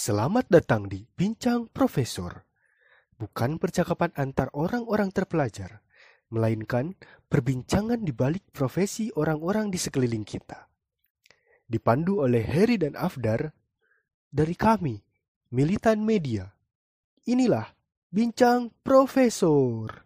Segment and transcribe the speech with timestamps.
[0.00, 2.48] Selamat datang di Bincang Profesor.
[3.20, 5.84] Bukan percakapan antar orang-orang terpelajar,
[6.32, 6.96] melainkan
[7.28, 10.72] perbincangan di balik profesi orang-orang di sekeliling kita.
[11.68, 13.52] Dipandu oleh Heri dan Afdar
[14.24, 14.96] dari kami,
[15.52, 16.48] Militan Media.
[17.28, 17.68] Inilah
[18.08, 20.00] Bincang Profesor.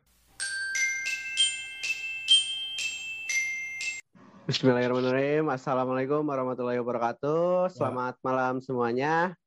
[4.50, 5.54] Bismillahirrahmanirrahim.
[5.54, 7.70] Assalamualaikum warahmatullahi wabarakatuh.
[7.70, 9.38] Selamat malam semuanya.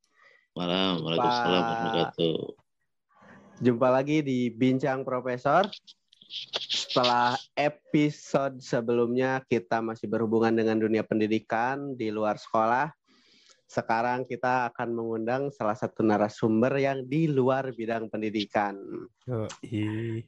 [0.58, 2.38] Malam, Waalaikumsalam warahmatullahi wabarakatuh.
[3.62, 5.70] Jumpa lagi di Bincang Profesor.
[6.66, 12.90] Setelah episode sebelumnya kita masih berhubungan dengan dunia pendidikan di luar sekolah.
[13.70, 18.74] Sekarang kita akan mengundang salah satu narasumber yang di luar bidang pendidikan.
[19.30, 20.26] Yoi.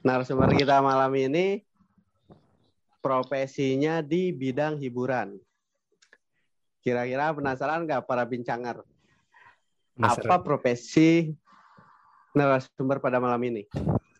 [0.00, 1.60] Narasumber kita malam ini
[3.04, 5.36] profesinya di bidang hiburan.
[6.82, 8.82] Kira-kira penasaran nggak para bincanger?
[10.02, 10.42] Apa Penasaran?
[10.42, 11.30] profesi
[12.34, 13.62] narasumber pada malam ini?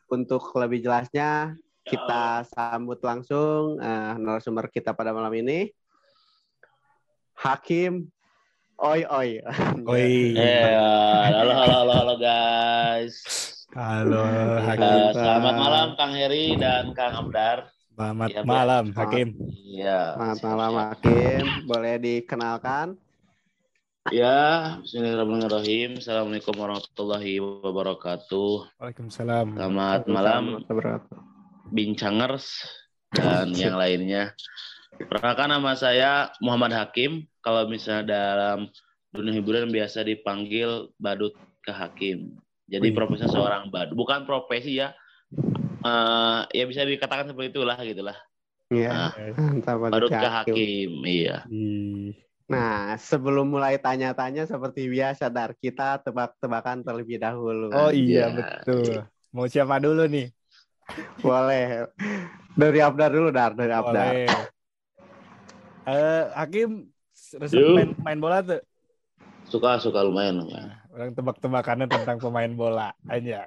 [0.06, 5.74] Untuk lebih jelasnya, kita sambut langsung eh, narasumber kita pada malam ini.
[7.34, 8.06] Hakim
[8.78, 9.30] Oi Oi.
[9.90, 10.38] Oi.
[10.38, 10.74] Eh,
[11.34, 13.14] halo, halo, halo, halo guys.
[13.74, 14.22] Halo,
[14.62, 14.84] Hakim.
[14.84, 17.71] Eh, selamat malam Kang Heri dan Kang Abdar.
[17.92, 18.98] Selamat Iya, malam, Biar.
[19.04, 19.28] Hakim.
[19.52, 20.00] Iya.
[20.16, 21.44] Selamat malam Hakim.
[21.68, 22.86] Boleh dikenalkan?
[24.08, 24.40] Ya,
[24.80, 26.00] Bismillahirrahmanirrahim.
[26.00, 28.80] Assalamualaikum warahmatullahi wabarakatuh.
[28.80, 29.60] Waalaikumsalam.
[29.60, 30.64] Selamat malam.
[31.68, 32.64] Bincangers
[33.12, 34.32] dan yang lainnya.
[34.96, 37.28] Perkenalkan nama saya Muhammad Hakim.
[37.44, 38.72] Kalau misalnya dalam
[39.12, 42.40] dunia hiburan biasa dipanggil badut ke Hakim.
[42.72, 44.00] Jadi profesi seorang badut.
[44.00, 44.96] Bukan profesi ya.
[45.82, 48.18] Eh, ya bisa dikatakan seperti itulah gitulah.
[48.72, 49.12] Iya.
[49.12, 50.54] Nah, badut ke Hakim.
[50.56, 50.92] Hakim.
[51.04, 51.36] Iya.
[51.50, 52.14] Ih,
[52.50, 57.72] Nah, sebelum mulai tanya-tanya seperti biasa, Dar, kita tebak-tebakan terlebih dahulu.
[57.72, 58.36] Oh iya, Iya.
[58.36, 59.08] betul.
[59.32, 60.28] Mau siapa dulu nih?
[61.24, 61.88] Boleh.
[62.52, 63.56] Dari Abdar dulu, Dar.
[63.56, 64.12] Dari Abdar.
[64.12, 64.28] Boleh.
[65.82, 66.92] Eh, Hakim
[67.40, 68.60] resep main, main bola tuh.
[69.52, 70.40] Suka suka lumayan.
[70.40, 70.72] lumayan.
[70.88, 73.44] Orang tebak-tebakannya tentang pemain bola aja.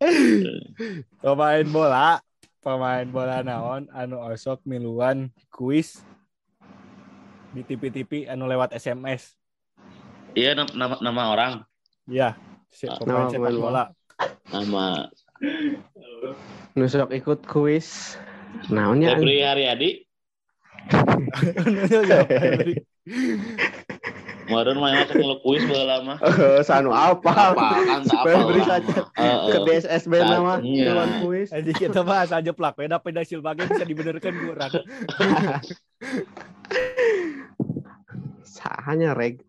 [1.20, 2.24] pemain bola,
[2.64, 6.00] pemain bola naon anu osok miluan kuis
[7.52, 9.36] di TV-TV anu lewat SMS.
[10.32, 11.52] Iya nam- nama, nama orang.
[12.08, 12.40] Ya,
[12.72, 13.84] si Ah, pemain nama sepak pemain bola.
[14.48, 15.12] Nama
[16.72, 18.16] Nusuk ikut kuis.
[18.72, 19.20] Naonnya?
[19.20, 20.08] Febri Haryadi.
[24.48, 26.14] Modern main masuk kuis bola lama.
[26.18, 27.52] Eh, Sanu apa?
[27.52, 28.64] Apa kan tak apa lah.
[28.64, 29.44] saja Heeh.
[29.46, 31.48] ke DSSB nama lawan kuis.
[31.52, 34.72] Jadi kita bahas aja plak, beda beda silbage bisa dibenerkan kurang.
[38.44, 39.44] Sahanya reg.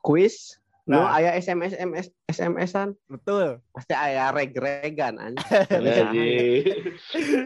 [0.00, 0.58] Kuis.
[0.82, 1.14] No, Nah.
[1.14, 2.98] aya SMS SMS SMS-an.
[3.06, 3.62] Betul.
[3.70, 5.46] Pasti aya reg-regan anjing.
[5.70, 6.26] Jadi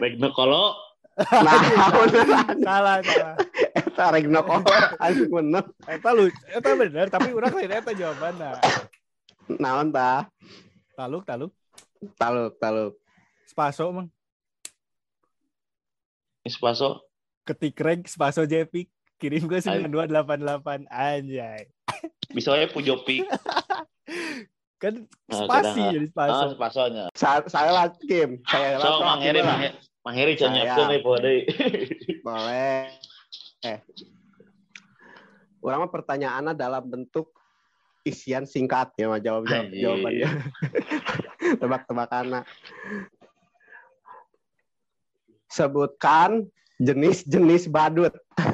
[0.01, 0.73] Regno Kolo
[1.17, 1.61] Nah.
[2.65, 3.35] Salah, salah.
[3.97, 5.65] Eta regno kolor anjing bener.
[5.89, 8.61] Eta lu, eta bener, tapi urang lain eta jawabanna.
[9.57, 10.29] Naon tah?
[10.93, 11.49] Taluk, taluk.
[12.13, 12.93] Taluk, taluk.
[13.49, 14.13] Spaso mang.
[16.45, 17.09] Ispaso.
[17.41, 18.85] Ketik reg Spaso Jepik.
[19.17, 21.65] Kirim ke 9288 anjay.
[22.29, 23.25] Bisa aja Pujopi.
[24.77, 26.45] Kan Nah, spasi kadang- jadi Ah, spaso.
[26.53, 27.03] Spasonya.
[27.17, 29.73] Sa saya lah Kim, saya lah So, Mang Heri, Mang Heri,
[30.05, 31.41] Mang Heri deui.
[32.21, 32.93] Boleh.
[33.65, 33.79] Eh.
[35.61, 37.33] Orang mah pertanyaannya dalam bentuk
[38.07, 39.81] isian singkat ya mah jawab jawab Anjing.
[39.83, 40.29] jawabannya.
[41.61, 42.25] Tebak-tebakan.
[45.51, 46.47] Sebutkan
[46.77, 48.13] jenis-jenis badut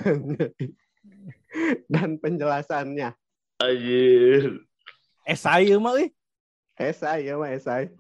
[1.93, 3.13] dan penjelasannya.
[3.61, 4.63] Anjir.
[5.23, 6.09] Esai ieu mah euy.
[6.73, 7.93] Esai ya mah esai.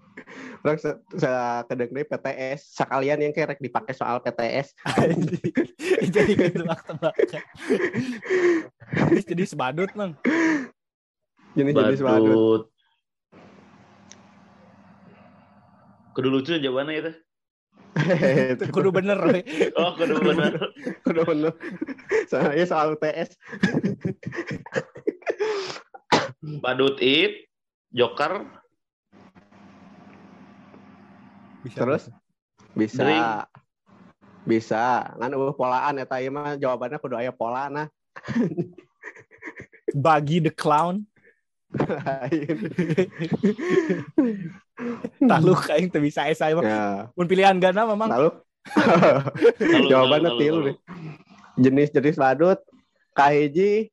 [0.63, 1.27] Orang se, se
[1.67, 4.71] kedeng deui PTS sekalian yang kerek dipakai soal PTS.
[6.15, 7.43] Jadi ketebak-tebakan.
[9.11, 10.15] Jenis jenis badut mang.
[11.59, 12.31] Jenis-jenis badut.
[12.31, 12.63] Badut.
[16.15, 17.11] Kudu lucu jawabannya itu.
[18.71, 19.43] Kudu bener we.
[19.75, 20.55] Oh, kudu bener.
[21.03, 21.53] Udah bener.
[22.31, 23.35] Soalnya soal UTS.
[26.63, 27.51] Badut it,
[27.91, 28.62] Joker,
[31.63, 32.03] Bisa, Terus?
[32.75, 32.99] bisa.
[32.99, 33.01] Bisa.
[33.07, 33.25] Drink.
[34.43, 34.83] Bisa.
[35.15, 37.87] Kan eueuh polaan eta ieu mah jawabannya kudu aya pola nah.
[40.05, 41.07] Bagi the clown.
[41.73, 42.57] Lain.
[45.31, 46.63] Taluk aing teu bisa esai mah.
[46.65, 46.83] ya,
[47.15, 48.29] Mun pilihan gana memang lalu
[49.59, 50.77] Lalu, jawabannya tilu deh.
[51.59, 52.59] Jenis-jenis badut
[53.13, 53.91] kahiji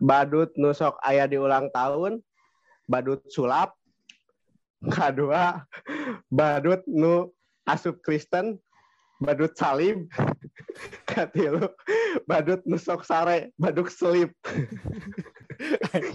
[0.00, 2.18] badut nusok ayah di ulang tahun
[2.88, 3.76] badut sulap
[4.88, 5.60] kedua
[6.32, 7.28] badut nu
[7.68, 8.56] asup Kristen
[9.20, 10.08] badut salib
[11.04, 11.68] katilu
[12.24, 14.32] badut nusok sare badut selip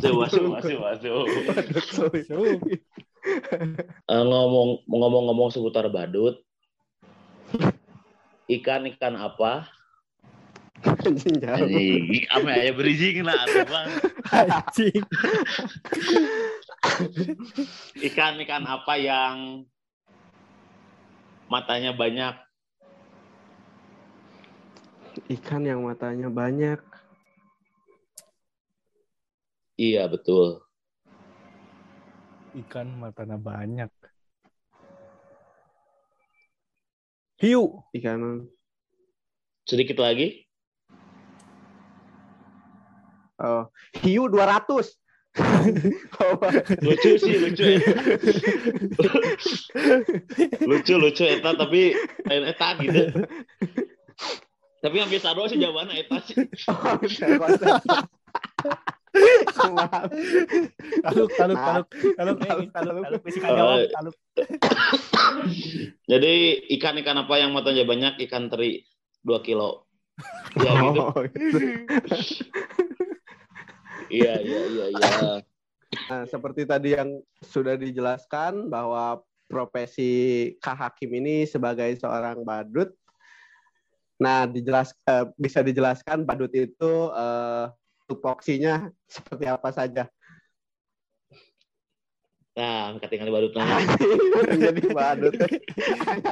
[0.01, 1.25] Masuk, masuk, masuk, masuk.
[1.53, 2.61] badut selip
[3.25, 6.37] Eh, ngomong ngomong-ngomong seputar badut,
[8.45, 9.65] ikan ikan apa?
[10.85, 13.89] anjing jauh Anjing, apa ya berizing lah, Bang.
[14.29, 15.01] Anjing.
[18.07, 19.65] Ikan ikan apa yang
[21.51, 22.35] matanya banyak?
[25.15, 26.75] ikan yang matanya banyak
[29.75, 30.63] Iya betul.
[32.55, 33.91] Ikan matanya banyak.
[37.43, 37.83] Hiu.
[37.91, 38.47] ikan
[39.67, 40.47] Sedikit lagi.
[43.35, 43.67] oh
[43.99, 44.79] hiu 200 oh,
[46.85, 47.63] Lucu sih lucu.
[47.75, 47.79] ya.
[50.63, 51.91] lucu lucu eta tapi
[52.23, 53.01] lain eta gitu.
[54.79, 56.35] Tapi yang biasa doang sih jawabannya eta sih.
[59.63, 59.75] oh.
[61.03, 61.87] Taluk, taluk, taluk,
[62.19, 62.37] taluk,
[62.71, 63.79] taluk, taluk, Oh.
[66.11, 66.33] Jadi
[66.75, 68.19] ikan-ikan apa yang matanya banyak?
[68.27, 68.83] Ikan teri
[69.23, 69.87] 2 kilo.
[70.59, 70.71] Ya
[71.27, 71.59] gitu.
[74.15, 75.09] Iya iya iya iya.
[75.95, 82.91] Nah, seperti tadi yang sudah dijelaskan bahwa profesi Kak Hakim ini sebagai seorang badut.
[84.19, 87.65] Nah, dijelas eh, bisa dijelaskan badut itu eh,
[88.11, 90.09] tupoksinya seperti apa saja.
[92.55, 93.83] Nah, ketinggalan baru tanya.
[94.47, 95.35] Jadi badut.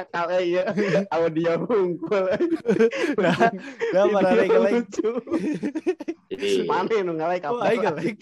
[0.08, 0.72] Kalau iya
[1.12, 2.24] audio hungkul.
[3.20, 3.36] Nah,
[3.92, 4.74] nah, para Video like, like.
[4.88, 5.10] lucu.
[6.32, 7.76] Jadi Mana nu ngalek Oh, apa?
[7.76, 8.18] aing like.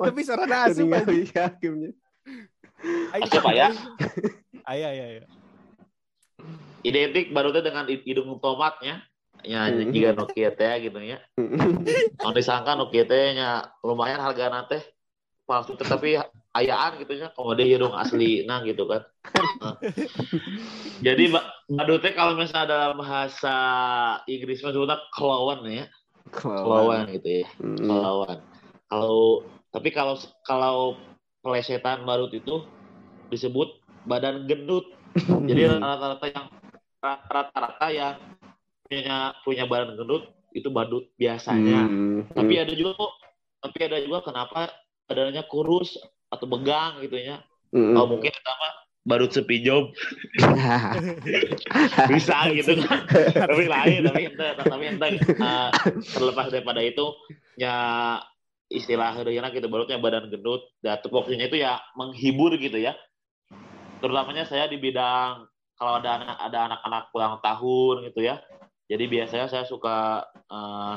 [0.00, 1.92] Tapi suara asup Hakimnya.
[3.12, 3.68] Aing- Asup, ya?
[4.64, 5.24] Aya, aya, aya.
[6.80, 9.04] identik baru dengan hidung tomatnya.
[9.44, 9.92] Ya, Hmm.
[9.92, 11.20] jika Nokia teh gitu ya.
[12.20, 13.36] Kalau disangka Nokia teh
[13.84, 14.80] lumayan harga teh
[15.50, 16.14] palsu tetapi
[16.54, 19.02] ayaan gitu ya kalau dia hidung asli nah gitu kan.
[21.02, 23.56] Jadi ba- badut teh kalau misalnya dalam bahasa
[24.30, 25.90] Inggris sebutnya kelauan ya,
[26.30, 27.46] kelauan gitu ya.
[27.58, 27.82] Hmm.
[27.82, 28.38] Kelauan.
[28.86, 29.42] Kalau
[29.74, 30.14] tapi kalau
[30.46, 30.94] kalau
[31.42, 32.62] pelesetan badut itu
[33.34, 34.86] disebut badan gendut.
[35.18, 36.46] Jadi rata-rata yang
[37.02, 38.14] rata-rata yang
[38.86, 41.86] punya punya badan gendut itu badut biasanya.
[41.86, 42.26] Hmm.
[42.34, 43.12] Tapi ada juga kok,
[43.62, 44.70] tapi ada juga kenapa
[45.10, 45.98] badannya kurus
[46.30, 47.42] atau begang gitu ya.
[47.74, 47.98] Hmm.
[47.98, 48.66] Oh mungkin pertama
[49.00, 49.90] badut sepijom
[52.14, 53.02] bisa gitu kan.
[53.50, 55.68] tapi lain, tapi ente, tapi ente eh,
[56.14, 57.10] terlepas daripada itu
[57.58, 57.74] ya
[58.70, 62.94] istilah heureuyna gitu badutnya badan gendut dan tupoksinya itu ya menghibur gitu ya.
[63.98, 68.38] Terutamanya saya di bidang kalau ada anak ada anak-anak ulang tahun gitu ya.
[68.86, 70.96] Jadi biasanya saya suka eh,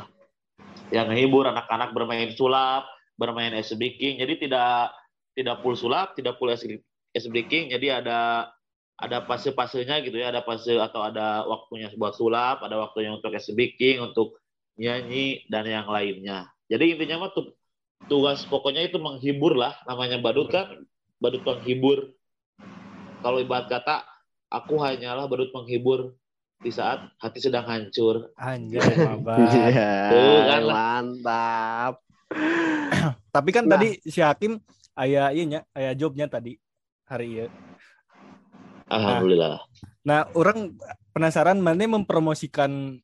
[0.94, 2.86] yang menghibur anak-anak bermain sulap,
[3.18, 4.20] bermain ice breaking.
[4.22, 4.94] Jadi tidak
[5.34, 6.66] tidak full sulap, tidak full ice
[7.14, 7.74] ice breaking.
[7.74, 8.50] Jadi ada
[8.94, 13.52] ada fase-fasenya gitu ya, ada fase atau ada waktunya buat sulap, ada waktunya untuk ice
[13.52, 14.38] breaking, untuk
[14.78, 16.50] nyanyi dan yang lainnya.
[16.70, 17.54] Jadi intinya mah tu-
[18.10, 20.68] tugas pokoknya itu menghibur lah, namanya badut kan
[21.22, 22.14] badut penghibur.
[23.24, 24.04] Kalau ibarat kata
[24.52, 26.14] aku hanyalah badut penghibur
[26.64, 28.32] di saat hati sedang hancur.
[29.04, 29.38] Bapak.
[29.74, 31.94] Iya, Tuh, kan mantap.
[33.30, 33.76] Tapi kan Nah.
[33.76, 34.62] tadi si Hakim
[34.94, 36.58] aya ieu nya, aya jobnya tadi
[37.04, 37.48] hari ieu.
[38.86, 39.64] Alhamdulillah.
[40.04, 40.76] Nah, orang
[41.12, 43.00] penasaran mana mempromosikan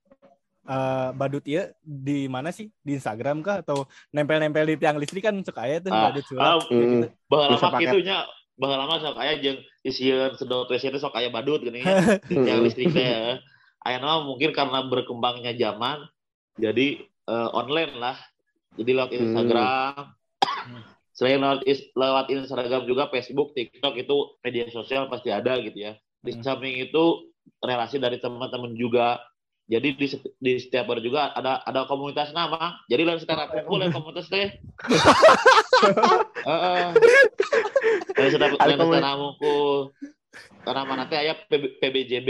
[0.62, 2.70] eh, badut ieu di mana sih?
[2.78, 6.46] Di Instagram kah atau nempel-nempel di tiang listrik kan suka aya tuh Ah, badut sulap.
[6.46, 7.10] ah, gitu.
[7.26, 8.18] Bisa mah pakai- kitunya,
[8.54, 11.90] baheula mah sok aya jeung isieun sedot WC teh sok aya badut gini ya.
[12.54, 13.02] yang listrik teh.
[13.02, 13.42] ya.
[13.82, 16.06] Aya mah mungkin karena berkembangnya zaman
[16.54, 18.18] jadi eh, online lah.
[18.80, 19.20] Jadi lewat Hmm.
[19.22, 19.94] Instagram.
[21.12, 21.60] Selain lewat,
[21.94, 25.94] lewat Instagram juga Facebook, TikTok itu media sosial pasti ada gitu ya.
[26.18, 26.42] Di Hmm.
[26.42, 27.04] samping itu
[27.60, 29.20] relasi dari teman-teman juga.
[29.70, 30.06] Jadi di,
[30.40, 32.74] di setiap bar juga ada ada komunitas nama.
[32.90, 34.50] Jadi lain sekarang kumpul yang komunitas teh.
[36.50, 36.86] Heeh.
[38.18, 39.94] Lain Ada lain sekarang ngumpul.
[40.66, 42.30] Karena mana teh aya PB- PBJB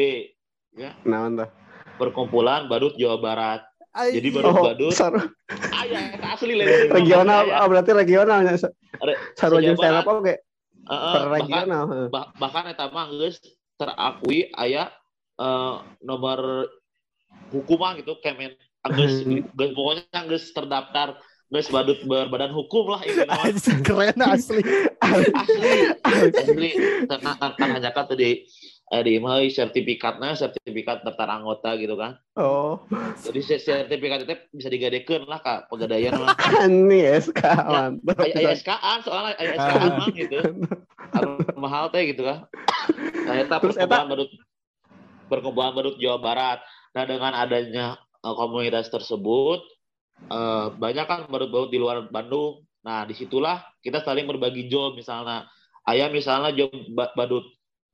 [0.75, 1.49] Nah, mantap.
[1.95, 3.61] perkumpulan badut Jawa Barat.
[3.89, 5.19] Jadi Ay, badut Oh, badut seru.
[5.73, 8.53] aya eta asli lain regional, oh, berarti regionalnya.
[8.53, 10.33] Ada- Seru aja stand up oke.
[10.79, 11.83] Heeh, Per bahkan regional.
[11.85, 12.07] heeh.
[12.07, 13.41] bah- bahkan eta mah geus
[13.75, 14.93] terakui aya
[15.35, 16.69] eh, nomor
[17.49, 18.53] hukuman gitu Kemen
[18.91, 21.17] geus geus pokoknya geus terdaftar
[21.47, 23.25] geus badut berbadan hukum lah ini
[23.81, 24.61] keren asli.
[25.01, 25.71] asli
[26.03, 26.69] asli
[27.05, 28.45] karena kan hanya kan tadi
[28.89, 32.17] eh, di mah sertifikatnya sertifikat daftar anggota gitu kan.
[32.39, 32.81] Oh,
[33.21, 36.33] jadi se- sertifikat itu bisa digadekeun lah kak pegadaian lah
[36.65, 38.15] ini SK mantap.
[38.23, 40.37] aya SKA soalnya aya SKA mah gitu.
[41.19, 42.45] Anu mahal teh gitu kan
[43.25, 44.29] nah eta- perkumpulan badut
[45.29, 46.59] perkumpulan badut Jawa Barat.
[46.95, 47.85] Nah dengan adanya
[48.25, 49.61] eh, komunitas tersebut
[50.31, 52.65] eh, banyak kan badut-badut di luar Bandung.
[52.81, 55.45] Nah di situlah kita saling berbagi job misalnya.
[55.85, 57.45] Ayah misalnya job ba- badut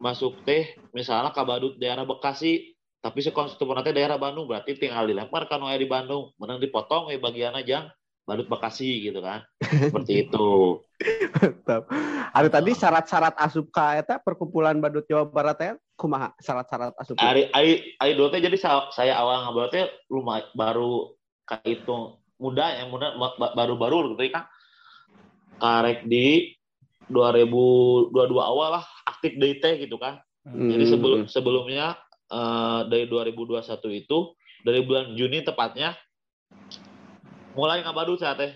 [0.06, 5.50] masuk teh misalnya ke badut daerah Bekasi tapi si teh daerah Bandung berarti tinggal dilempar
[5.50, 6.34] kan di Bandung.
[6.38, 7.90] Menang dipotong we bagian aja
[8.26, 9.42] badut Bekasi gitu kan.
[9.62, 10.82] Seperti itu.
[11.38, 11.86] Mantap.
[12.34, 15.74] Ada tadi syarat-syarat asupka eta perkumpulan badut Jawa Barat ya?
[15.94, 17.18] Kumaha syarat-syarat asup.
[17.22, 21.14] Ari Ari Ari teh jadi sa- saya awal ngobrol teh lumayan baru
[21.46, 24.50] kayak itu muda yang muda ba- ba- baru-baru gitu kan
[25.62, 26.52] karek di
[27.08, 28.86] 2022 awal lah
[29.34, 30.22] aktif teh gitu kan.
[30.46, 30.94] Jadi Hmm.
[30.94, 34.34] sebelum sebelumnya eh, dari 2021 itu
[34.66, 35.94] dari bulan Juni tepatnya
[37.54, 38.52] mulai ngabadu saya teh.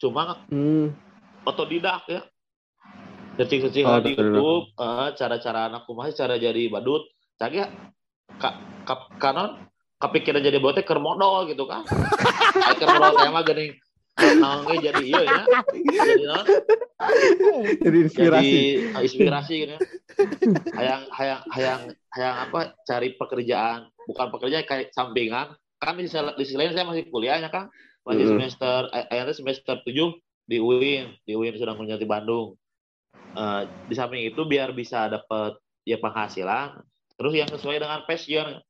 [0.00, 0.92] Cuma Hmm.
[1.44, 2.24] otodidak ya.
[3.34, 4.14] Searching-searching Oh, di.
[4.14, 7.02] YouTube, eh, cara-cara anak kumaha cara jadi badut.
[7.34, 7.66] Cagi
[8.38, 8.50] ka,
[8.86, 9.58] ka, kanon
[9.98, 11.82] kepikiran jadi badut teh keur modal gitu kan.
[12.68, 13.44] Ai keur modal mah
[14.14, 15.42] ge jadi ieu ya.
[15.74, 16.46] Jadi naon?
[17.82, 18.46] Jadi inspirasi.
[18.46, 18.58] Jadi
[18.94, 19.80] eh, inspirasi gitu ya.
[20.78, 21.82] Hayang hayang hayang
[22.14, 25.58] hayang apa cari pekerjaan, bukan pekerjaan kayak sampingan.
[25.82, 27.68] Kan di, sisi lain saya masih kuliahnya kan.
[28.06, 32.54] Masih semester ay- ayatnya semester 7 di UIN, di UIN kuliah di Bandung.
[33.34, 36.80] Eh, di samping itu biar bisa dapat ya penghasilan,
[37.18, 38.62] terus yang sesuai dengan passion.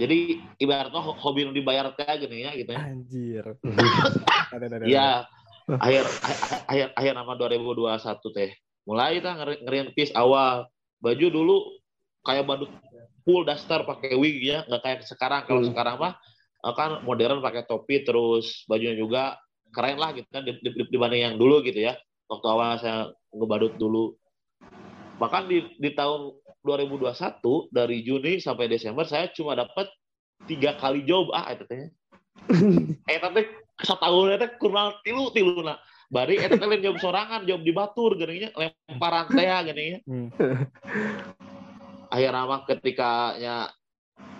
[0.00, 0.18] Jadi
[0.56, 2.80] ibaratnya ho- hobi nu dibayar teh gini ya gitu ya.
[2.80, 3.44] Anjir.
[4.88, 5.28] Iya.
[5.70, 6.02] Akhir
[6.66, 8.50] akhir- akhir nama 2021 teh.
[8.82, 10.66] Mulai kita ngeri- ngerintis awal.
[10.98, 11.56] Baju dulu
[12.24, 12.72] kayak badut
[13.22, 15.44] full daster pakai wig ya, nggak kayak sekarang.
[15.46, 15.70] Kalau Hmm.
[15.70, 16.14] sekarang mah
[16.60, 19.36] eh, kan modern pakai topi terus bajunya juga
[19.70, 21.94] keren lah gitu kan di- di- dibanding yang dulu gitu ya.
[22.26, 22.98] Waktu awal saya
[23.30, 24.16] ngebadut dulu.
[25.16, 27.40] Bahkan di di tahun 2021
[27.72, 29.88] dari Juni sampai Desember saya cuma dapat
[30.44, 31.32] tiga kali job.
[31.32, 31.88] Ah itu teh.
[33.10, 33.44] Eh tapi
[33.80, 38.12] setahun itu kurang tilu tilu nah bari eta teh lain job sorangan job di batur
[38.18, 40.28] geuning lemparan teh geuning nya Hmm.
[42.14, 43.70] akhir nama ketika nya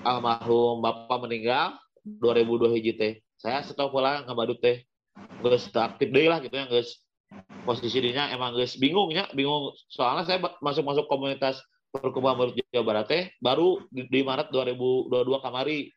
[0.03, 3.13] almarhum bapak meninggal 2002 hiji teh.
[3.41, 4.85] Saya setahun pulang ngabadut teh.
[5.41, 7.01] Geus teu aktif deui lah gitu ya geus.
[7.65, 9.73] Posisi dinya emang geus bingung ya bingung.
[9.89, 11.61] Soalnya saya ba- masuk-masuk komunitas
[11.91, 15.11] perkumpulan baru Jawa Barat teh baru di, di Maret 2022
[15.43, 15.91] kamari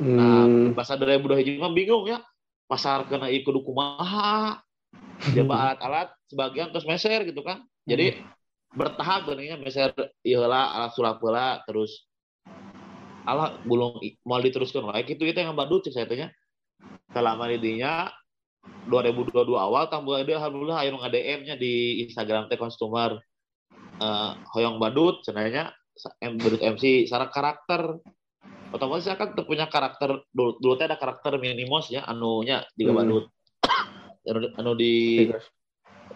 [0.00, 0.72] Nah, Hmm.
[0.72, 2.24] bahasa 2002 hiji mah bingung ya.
[2.64, 4.56] Pasar kena ikut kumaha.
[5.36, 7.60] Jaba alat-alat sebagian terus meser gitu kan.
[7.84, 8.16] Jadi
[8.72, 9.92] bertahap beningnya meser
[10.24, 12.08] ieu heula alat sulap heula terus
[13.28, 16.28] alah bulung i- mau diteruskan kitu itu yang badut cek saya teh nya.
[17.12, 18.08] Selama di dinya
[18.88, 23.20] 2022 awal tambah ada alhamdulillah aya nu nge-DM-nya di Instagram teh customer
[24.00, 28.00] eh hoyong badut sa- em- badut MC secara karakter
[28.72, 32.96] otomatis kan teu punya karakter dulu, dulu teh ada karakter minimos ya anunya di Hmm.
[32.96, 33.24] badut.
[34.24, 35.26] Anu, anu di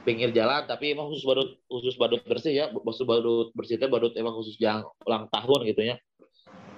[0.04, 4.12] pinggir jalan tapi emang khusus badut khusus badut bersih ya khusus badut bersih teh badut
[4.16, 5.96] emang khusus yang ulang tahun gitu ya.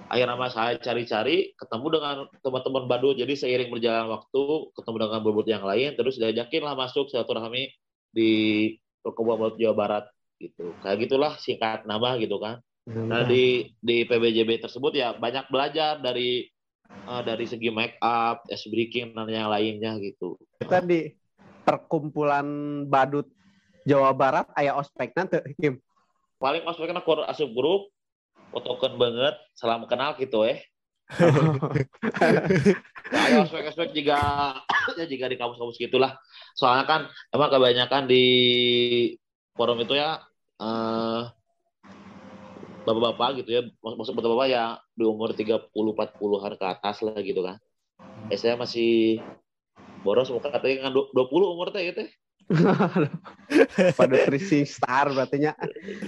[0.07, 4.43] Akhirnya nama saya cari-cari ketemu dengan teman-teman badut jadi seiring berjalan waktu
[4.75, 7.67] ketemu dengan badut yang lain terus diajakin lah masuk silaturahmi
[8.15, 8.31] di
[9.03, 10.05] perkumpulan badut Jawa Barat
[10.39, 15.99] gitu kayak gitulah singkat nama gitu kan Nah di di PBJB tersebut ya banyak belajar
[15.99, 16.47] dari
[16.87, 20.39] eh, dari segi make up, ice breaking dan yang lainnya gitu.
[20.63, 21.11] Kita di
[21.67, 22.47] perkumpulan
[22.87, 23.27] badut
[23.83, 25.83] Jawa Barat aya ospekna teu Kim.
[26.39, 27.91] Paling masuknya kur asup grup,
[28.55, 30.63] fotokan banget, salam kenal gitu eh.
[33.07, 34.19] Ya, ayo aspek-aspek jika
[34.99, 36.19] ya jika di kampus-kampus gitulah.
[36.59, 37.01] Soalnya kan
[37.31, 38.23] emang kebanyakan di
[39.57, 40.21] forum itu ya
[40.61, 41.23] eh
[42.87, 47.59] bapak-bapak gitu ya, maksud bapak-bapak ya di umur 30 40-an ke atas lah gitu kan.
[48.31, 49.19] Eh, saya masih
[50.07, 51.11] boros muka katanya kan 20
[51.51, 52.07] umur teh gitu.
[53.99, 55.51] Badut rising star berarti nya.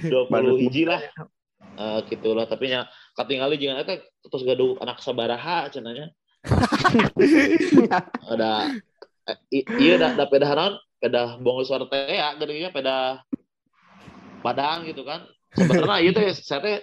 [0.08, 1.04] 20 Badut hiji lah.
[1.76, 2.88] Eh gitu lah, tapi nya
[3.20, 4.00] katingali jangan eta
[4.32, 6.16] terus gaduh anak sabaraha cenanya.
[8.32, 8.72] ada
[9.28, 11.36] eh, iya dah da pedah naon pedah
[11.68, 13.20] suara teh ya gedenya pedah
[14.40, 16.78] padang gitu kan sebenarnya iya teh saya teh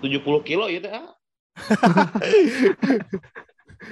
[0.00, 1.12] 70 kilo iya teh ah.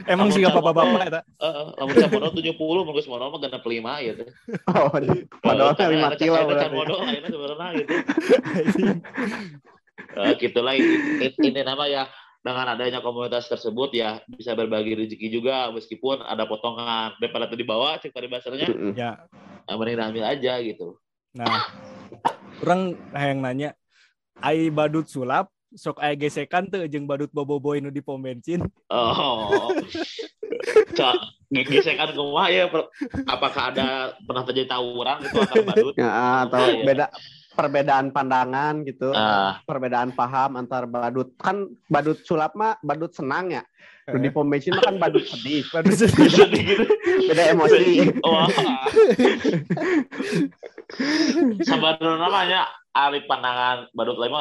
[0.08, 1.20] Emang sih gak bapak-bapak eta.
[1.38, 4.24] Heeh, lamun can modal 70 mun geus modal mah genep 5 gitu.
[4.66, 4.88] Oh,
[5.44, 6.74] padahal Karena lima ada kilo can- can berarti.
[6.74, 7.92] modal ayeuna sebenarnya gitu.
[10.14, 10.96] Eh, gitulah ini,
[11.30, 12.08] ini nama ya
[12.40, 17.96] dengan adanya komunitas tersebut ya bisa berbagi rezeki juga meskipun ada potongan daripada tadi bawa
[17.96, 18.92] cek tadi bahasanya Mm-mm.
[18.92, 19.16] Ya.
[19.64, 21.00] nah, mending ambil aja gitu
[21.34, 21.66] Nah,
[22.62, 23.70] orang yang nanya,
[24.38, 28.62] ai badut sulap, sok aya gesekan tuh jeung badut boboiboy nu di pom bensin.
[28.86, 29.74] oh
[30.94, 31.18] Cak,
[31.50, 32.70] gesekan kumaha ya
[33.26, 36.10] apakah ada pernah terjadi tawuran gitu antar badut Ya,
[36.46, 36.84] atau Iya.
[36.86, 37.06] beda
[37.54, 41.34] perbedaan pandangan gitu, ah perbedaan paham antar badut.
[41.34, 43.66] Kan badut sulap mah badut senang ya.
[44.04, 44.20] Eh.
[44.20, 45.64] Di pom bensin mah kan badut sedih.
[45.74, 46.28] Badut sedih.
[46.52, 46.84] gitu
[47.28, 48.12] Beda emosi.
[48.20, 48.48] wah
[51.64, 52.60] sebenarnya namanya
[52.94, 54.32] ahli pandangan badut lain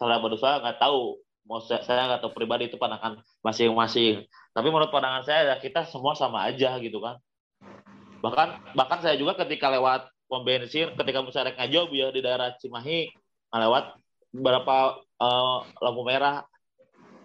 [0.00, 4.66] terhadap badut saya nggak tahu mau saya saya nggak tahu pribadi itu pandangan masing-masing tapi
[4.72, 7.20] menurut pandangan saya ya kita semua sama aja gitu kan
[8.20, 13.10] bahkan bahkan saya juga ketika lewat pom bensin ketika misalnya ngajob ya di daerah Cimahi
[13.50, 13.98] lewat
[14.30, 16.44] beberapa eh, lampu merah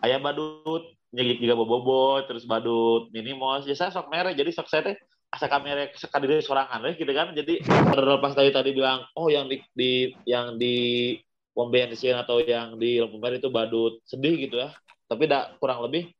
[0.06, 3.64] ayah badut juga bobobo terus badut minimos.
[3.64, 4.96] Ya saya sok merah jadi sok saya teh
[5.32, 7.32] asa kamera sekadiri sorangan we gitu kan.
[7.32, 11.16] Jadi terlepas tadi tadi bilang oh yang di, di yang di
[11.56, 14.04] pom bensin atau yang di lampu itu badut.
[14.04, 14.76] Sedih gitu ya.
[15.06, 16.12] Tapi tidak kurang lebih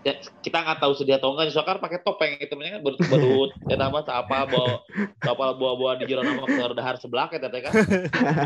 [0.00, 1.52] ya, kita nggak tahu sedih atau enggak.
[1.52, 3.50] Soalnya kan pakai topeng itu kan badut badut.
[3.68, 4.80] Ya nama apa bawa
[5.20, 7.72] apa bawa bawa di jero nama ke dahar sebelah teh kan.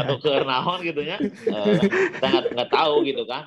[0.02, 1.22] Atau ke naon gitu ya.
[1.22, 1.78] Eh,
[2.18, 3.46] kita nggak tahu gitu kan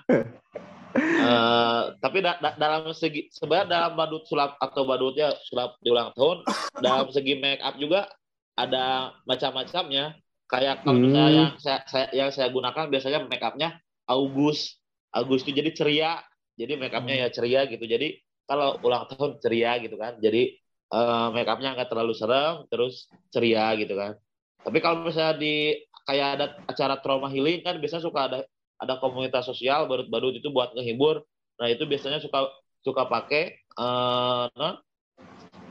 [0.95, 6.13] Eh, tapi da- da- dalam segi sebenarnya dalam badut sulap atau badutnya sulap di ulang
[6.15, 6.45] tahun
[6.79, 8.07] dalam segi make up juga
[8.55, 10.17] ada macam-macamnya.
[10.47, 11.03] Kayak kalau Hmm.
[11.11, 13.75] misalnya yang saya, saya yang saya gunakan biasanya make upnya
[14.07, 14.79] August.
[15.11, 16.11] August itu jadi ceria.
[16.55, 17.83] Jadi make upnya ya ceria gitu.
[17.83, 18.15] Jadi
[18.47, 20.15] kalau ulang tahun ceria gitu kan.
[20.23, 20.55] Jadi
[20.87, 24.15] eh, make upnya nggak terlalu serem terus ceria gitu kan.
[24.63, 25.75] Tapi kalau misalnya di
[26.07, 28.39] kayak ada acara trauma healing kan biasanya suka ada
[28.77, 31.21] ada komunitas sosial badut-badut itu buat ngehibur
[31.57, 32.49] nah itu biasanya suka
[32.85, 34.77] suka pakai eh nah,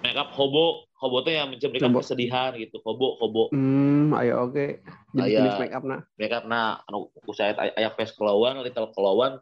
[0.03, 2.03] make up hobo hobo itu yang mencerminkan Hobo.
[2.03, 4.83] kesedihan gitu hobo hobo Hmm, ayo oke.
[5.15, 5.39] Jadi Aya.
[5.43, 6.01] jenis make up nah.
[6.19, 9.39] make up nah anu usaha ay- aya face kelauan little kelauan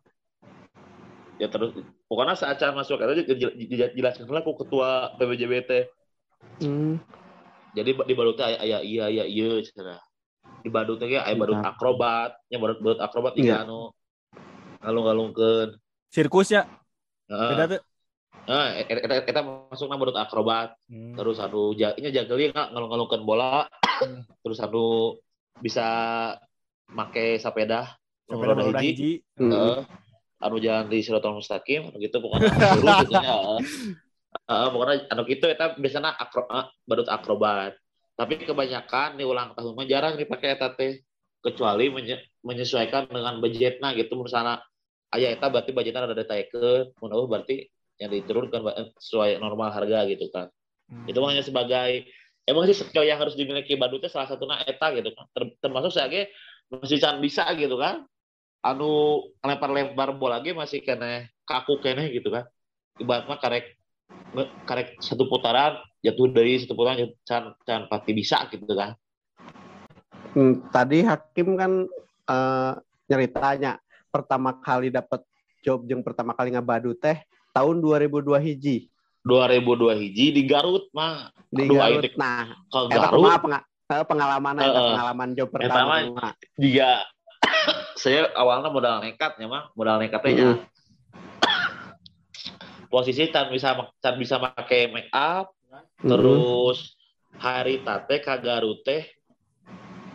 [1.40, 1.74] ya terus
[2.07, 3.35] pokoknya saat acara masuk itu
[3.98, 5.90] jelaskan lah ku ketua PBJBT
[6.62, 7.03] Hmm.
[7.74, 9.98] jadi di badutnya aya aya iya iya iya cenah.
[10.64, 11.77] Di badutnya ge aya badut Mantap.
[11.77, 13.38] akrobat nya badut badut akrobat Iya.
[13.38, 13.81] tiga anu
[14.81, 15.68] ngalung-ngalungkeun
[16.09, 16.62] Sirkusnya
[17.27, 17.48] Heeh.
[17.53, 17.83] beda tuh.
[18.44, 19.40] Nah, kita, kita
[19.72, 21.12] masuk na badut akrobat Hmm.
[21.14, 23.68] terus anu nya jageli ngalung-ngalungkeun bola
[24.00, 24.24] Hmm.
[24.40, 25.16] terus anu
[25.57, 25.85] bisa
[26.88, 27.92] make sepeda
[28.24, 29.12] Sampai roda hiji hiji.
[29.37, 29.53] Hmm.
[29.53, 29.79] Heeh.
[30.40, 33.59] anu jalan di Siratul Mustaqim anu gitu pokoknya lurus gitu nya heeh.
[34.44, 37.77] Heeh, pokoknya anu gitu eta biasanya akro, eh, badut akrobat
[38.14, 41.03] tapi kebanyakan di ulang tahun mah jarang dipakai eta teh
[41.42, 44.14] kecuali menye- menyesuaikan dengan budgetnya gitu.
[44.22, 44.62] Misalnya
[45.11, 47.66] aya eta berarti budgetnya ada ditaikeun mun eueuh berarti
[47.98, 48.62] yang diturunkan
[48.98, 50.50] sesuai normal harga gitu kan.
[50.85, 51.09] Hmm.
[51.09, 52.05] itu hanya sebagai
[52.44, 55.24] emang sih skill yang harus dimiliki badutnya salah satunya eta gitu kan.
[55.33, 56.22] Ter- termasuk saya ge
[56.70, 58.05] masih can bisa gitu kan.
[58.64, 62.44] Anu lempar-lempar bola ge masih kene kaku kene gitu kan.
[63.00, 63.74] Ibarat mah karek
[64.68, 68.93] karek satu putaran jatuh dari satu putaran can can pasti bisa gitu kan
[70.31, 71.87] Hmm, tadi hakim kan
[72.27, 72.73] eh,
[73.07, 75.23] nyeritanya pertama kali dapat
[75.61, 78.11] job yang pertama kali ngabadu teh tahun 2002
[78.43, 78.90] hiji
[79.23, 79.62] 2002
[79.97, 82.03] hiji di Garut mah di Aduh, Garut.
[82.03, 84.75] teh- Nah, ke eta Garut kumaha penga- eh, pengalaman Heeh.
[84.90, 85.95] pengalaman job pertama.
[86.59, 86.90] jika
[88.03, 90.59] saya awalnya modal nekatnya mah modal nekatnya nya Mm.
[92.90, 95.54] posisi tan bisa tan bisa pakai make up.
[96.01, 96.95] Terus
[97.37, 99.09] hari tate ka Garut teh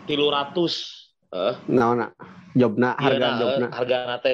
[0.05, 0.73] tilu ratus
[1.29, 2.09] eh Nah, nah.
[2.57, 3.65] Jobna iya harga nah, jobna.
[3.69, 4.33] eh, harga nate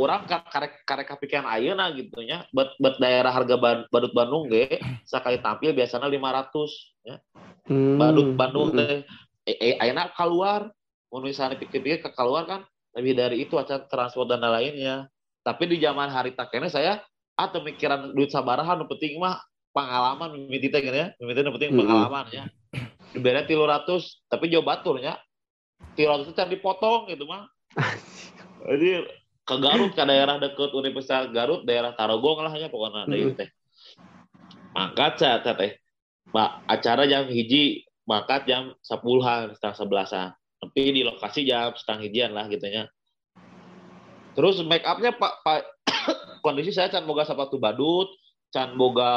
[0.00, 3.60] orang ka- karek karek kapikiran ayeuna gitu nya bet bet daerah harga
[3.92, 7.20] badut Bandung ge sekali tampil biasanya 500 ya
[7.68, 8.00] Hmm.
[8.00, 8.78] badut Bandung Mm-mm.
[8.80, 9.04] teh
[9.46, 10.72] eh, eh, ayeuna keluar
[11.12, 12.60] mun misalnya pikir-pikir ke keluar kan
[12.96, 15.06] lebih dari itu acara transport dan lainnya
[15.44, 17.04] tapi di zaman hari takene saya
[17.36, 21.08] atau mikiran duit sabaraha nu penting mah pengalaman mimiti teh gini ya.
[21.18, 22.44] Mimiti nu penting pengalaman ya.
[23.12, 25.20] Diberi tilu ratus tapi jauh baturnya
[25.98, 27.44] tilu ratus itu can dipotong gitu mah
[28.64, 29.04] jadi
[29.42, 33.50] ke Garut ke daerah deket Universitas Garut daerah Tarogong lah ya pokoknya ada itu teh.
[34.72, 35.72] Mangkat saya teh teh.
[36.32, 40.28] Mbak, acara jam hiji mangkat jam sepuluhan setengah sebelasan.
[40.62, 42.88] Tapi di lokasi jam setengah hijian lah gitunya
[44.32, 45.60] terus make upnya pak pak
[46.44, 48.08] kondisi saya can boga sepatu badut,
[48.52, 49.10] can boga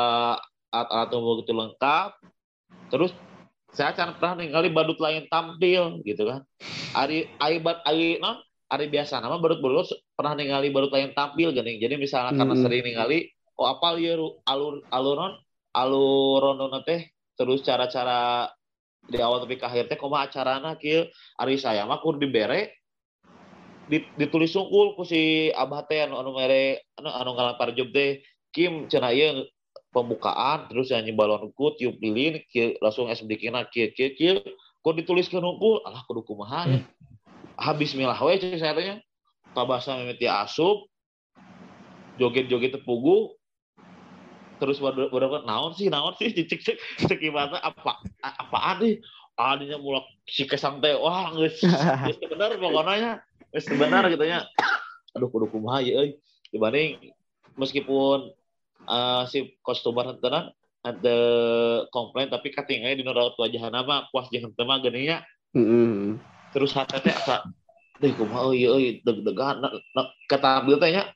[0.71, 2.09] alat-alat begitu lengkap.
[2.89, 3.11] Terus
[3.75, 6.41] saya can pernah ningali badut lain tampil gitu kan.
[6.95, 8.39] Ari ari bad ari non
[8.71, 11.77] ari biasa nama badut badut pernah ningali badut lain tampil gini.
[11.77, 12.63] Jadi misalnya karena Hmm.
[12.63, 13.27] sering ningali
[13.59, 14.15] oh apal ya
[14.47, 15.33] alur aluron
[15.75, 16.43] alur
[16.87, 18.47] teh terus cara-cara
[19.05, 21.05] di awal tapi ke akhir teh kumaha acarana kieu
[21.37, 22.73] ari saya mah kudu dibere
[23.85, 28.23] di- ditulis sungkul ku si abah teh anu anu mere anu anu ngalampar job teh
[28.55, 29.43] Kim cenah ieu
[29.91, 32.39] pembukaan terus nyanyi balonku tiup lilin
[32.79, 34.39] langsung SMDK-na kieu kieu kieu
[34.79, 36.79] kok dituliskeun hungkul alah kudu kumaha ya.
[37.59, 38.95] Habis milah we cek saya tanya
[39.51, 40.87] kabasa mimiti asup
[42.15, 43.35] joget-joget tepugu
[44.63, 46.31] terus baru baru naon sih naon sih?
[46.47, 46.77] Cek cek
[47.11, 47.91] cek apa
[48.23, 49.03] a- apaan nih
[49.35, 53.19] adinya mulak si kesang wah geus teu bener pokoknya.
[53.51, 54.47] Geus bener gitu nya
[55.15, 56.07] aduh kudu kumaha ya
[56.51, 57.15] dibanding
[57.55, 58.35] meskipun
[58.85, 60.53] eh, si kostumer tenan
[60.85, 61.17] ada
[61.89, 65.17] komplain tapi katingnya di raut wajahna mah puas jeung henteu mah geuning nya
[65.57, 66.21] Mm-mm.
[66.53, 67.41] terus hati teh asa
[67.97, 71.09] deh kumaha euy euy deg-degan na, na, kata ambil teh nya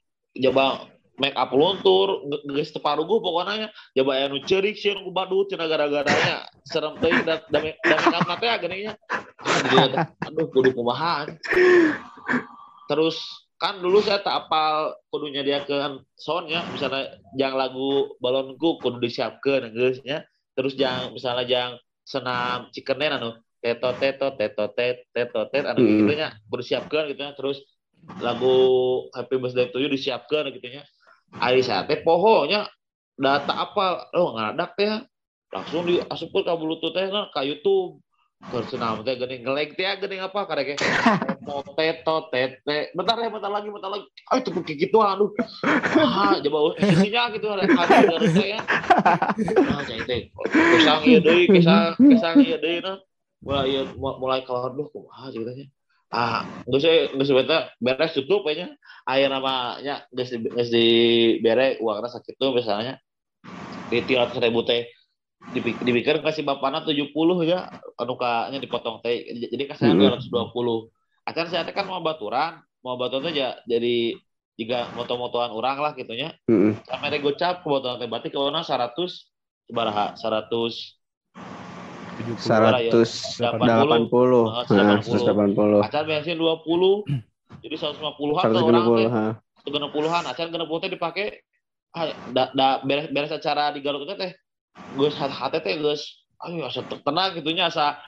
[0.49, 5.67] coba make up luntur geus teu paruguh pokoknya coba anu ceurik sieun ku badut cenah
[5.67, 6.47] gara-garanya.
[6.63, 8.93] Serem teuing da da make up teh geuning nya.
[10.25, 11.27] Aduh kudu kumaha.
[12.89, 13.19] Terus
[13.59, 16.63] kan dulu saya tak apal kudu nyediakeun sound ya.
[16.71, 20.23] Misalnya jang lagu balonku kudu disiapkeun geus nya
[20.55, 21.71] terus jang misalnya jang
[22.07, 26.07] senam cikenen anu teto teto teto tet teto tet anu Hmm.
[26.07, 27.59] gitu nya kudu siapkeun gitu nya terus
[28.23, 28.55] lagu
[29.11, 30.87] Happy Birthday to you disiapkeun gitu nya
[31.35, 32.65] ari saya teh pohonya
[33.19, 34.87] data apa oh ngadak teh
[35.51, 37.99] langsung diasupkeun ka bluetooth teh nah, ka YouTube
[38.39, 43.51] Terus senam teh geuning ngelag teh geuning apa karek teto teto tete bentar ya bentar
[43.51, 44.07] lagi bentar lagi.
[44.31, 45.27] Ah itu kayak gitu aduh.
[45.99, 48.63] Ah coba isinya gitu ada ada ya.
[49.59, 52.95] Nah cai teh kesang ieu deui kesang kesang ieu deui nah.
[53.43, 55.67] Mulai ieu mulai keluar duh kumaha ceritanya
[56.09, 58.71] ah geus we geus beta beres tutup aja
[59.03, 63.03] aya namanya geus geus dibere uangna sakitu misalnya.
[63.89, 64.85] Di 300 ribu teh
[65.55, 67.15] dipikir kasih bapaknya 70
[67.47, 70.19] ya anu kanya dipotong teh jadi kasih Mm-mm.
[70.29, 70.91] 220
[71.25, 74.19] akan saya teh kan mau baturan mau baturan aja jadi
[74.59, 76.75] jika moto-motoan orang lah gitunya Mm-mm.
[76.83, 78.67] sampai gocap ke baturan teh berarti kalau 100
[79.65, 80.99] sebaraha 100
[82.39, 85.07] Seratus delapan puluh, nah, 180.
[85.07, 87.07] seratus delapan puluh, acan bensin 20
[87.63, 89.25] jadi 150-an seratus lima orang puluh, teh ha.
[89.63, 91.25] genep puluhan acan genep puluh teh dipake
[91.95, 94.31] ah, da, da, beres beres acara di Garut teh
[94.97, 97.99] geus hati teh geus ayo asa tenang gitunya asa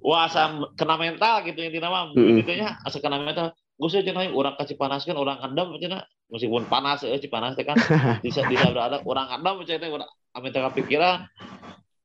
[0.00, 2.02] wah asa kena mental gitu intinya mah.
[2.16, 2.40] Mm-mm.
[2.40, 3.52] gitu nya asa kena mental.
[3.80, 7.76] Geus aja cenah urang kasih panaskeun urang endam cenah meskipun panas eh panas teh kan.
[8.24, 11.26] Bisa bisa ada urang endam cenah teh urang ame teh kepikiran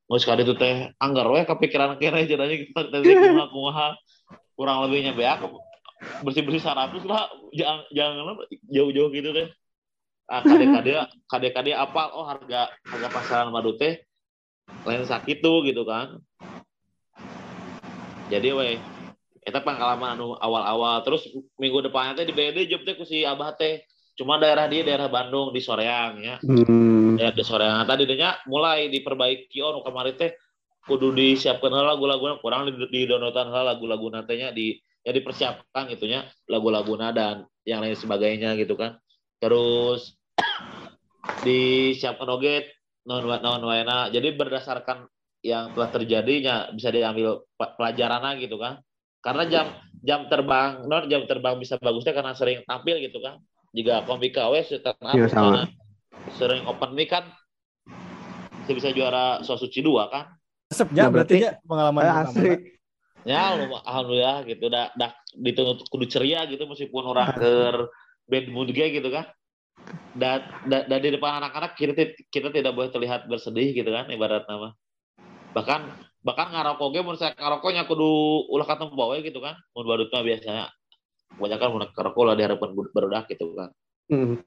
[0.06, 3.88] geus ka ditu teh anggar we kepikiran kene cenah kita tadi kumaha kumaha.
[4.56, 5.44] Kurang lebihnya beak
[6.24, 7.28] bersih-bersih 100 lah.
[7.52, 8.36] Jangan jangan
[8.68, 9.48] jauh-jauh gitu deh
[10.26, 10.90] ah kade-kade
[11.30, 14.02] kade-kade apa oh harga harga pasaran madu teh
[14.86, 16.22] lain sakit tuh gitu kan.
[18.30, 18.74] Jadi weh
[19.46, 21.02] kita pengalaman anu awal-awal.
[21.06, 23.86] Terus minggu depannya teh di BD job teh ku si abah teh.
[24.16, 26.36] Cuma daerah dia daerah Bandung di Soreang ya.
[26.42, 27.14] Hmm.
[27.14, 27.86] ya di Soreang.
[27.86, 30.34] Tadi nya mulai diperbaiki oh kemarin teh
[30.86, 37.46] kudu disiapkan lagu-lagu kurang di, di downloadan lagu-lagu nantinya di ya dipersiapkan gitunya lagu-lagu dan
[37.62, 38.98] yang lain sebagainya gitu kan.
[39.38, 40.18] Terus
[41.46, 42.75] disiapkan oge
[43.06, 44.10] non non waena.
[44.10, 45.06] Jadi berdasarkan
[45.46, 48.82] yang telah terjadinya bisa diambil pe- pelajarannya gitu kan.
[49.22, 49.66] Karena jam
[50.02, 53.38] jam terbang non jam terbang bisa bagusnya karena sering tampil gitu kan.
[53.70, 54.58] Jika kombi KW
[55.14, 55.70] misalnya
[56.34, 57.30] sering open mic kan
[58.66, 60.24] bisa bisa juara suci dua kan.
[60.66, 62.50] Resep ya Nah, berarti berarti- ya pengalaman Eh, asli.
[63.22, 63.42] ya
[63.86, 64.66] alhamdulillah gitu.
[64.66, 67.50] Dah dah dituntut kudu ceria gitu meskipun orang ke
[68.26, 69.30] band mood gitu kan
[70.14, 71.92] dan da, da- di depan anak-anak kita
[72.28, 74.72] kita tidak boleh terlihat bersedih gitu kan ibarat nama.
[75.52, 75.80] Bahkan
[76.20, 78.08] bahkan ngarokok ge mun saya ngarokoknya kudu
[78.50, 79.54] ulah katem bawa gitu kan.
[79.72, 80.64] Mun badut mah biasanya
[81.36, 83.70] kebanyakan mun ngerokok lah diharapkan barudak gitu kan.
[84.08, 84.40] Hmm.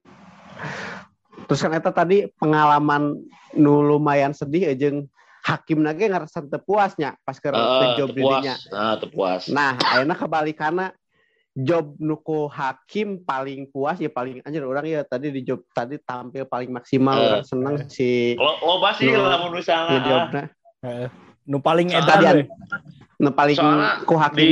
[1.47, 3.15] Terus kan eta tadi pengalaman
[3.55, 4.91] nu lumayan sedih aja
[5.39, 8.43] hakim nage ngerasa teu puasnya pas ke, Eh, job tepuas.
[8.43, 8.55] dirinya.
[8.69, 9.41] nah tepuas.
[9.47, 10.85] Nah, ayeuna kebalikana
[11.57, 16.45] job nuku hakim paling puas ya paling anjir orang ya tadi di job tadi tampil
[16.45, 20.43] paling maksimal orang seneng si lo lo pasti Lu- lamun misalnya ah, ngejobna.
[21.49, 22.43] Nu paling edan Tadian we.
[23.19, 23.57] nu paling
[24.05, 24.51] ku hakim di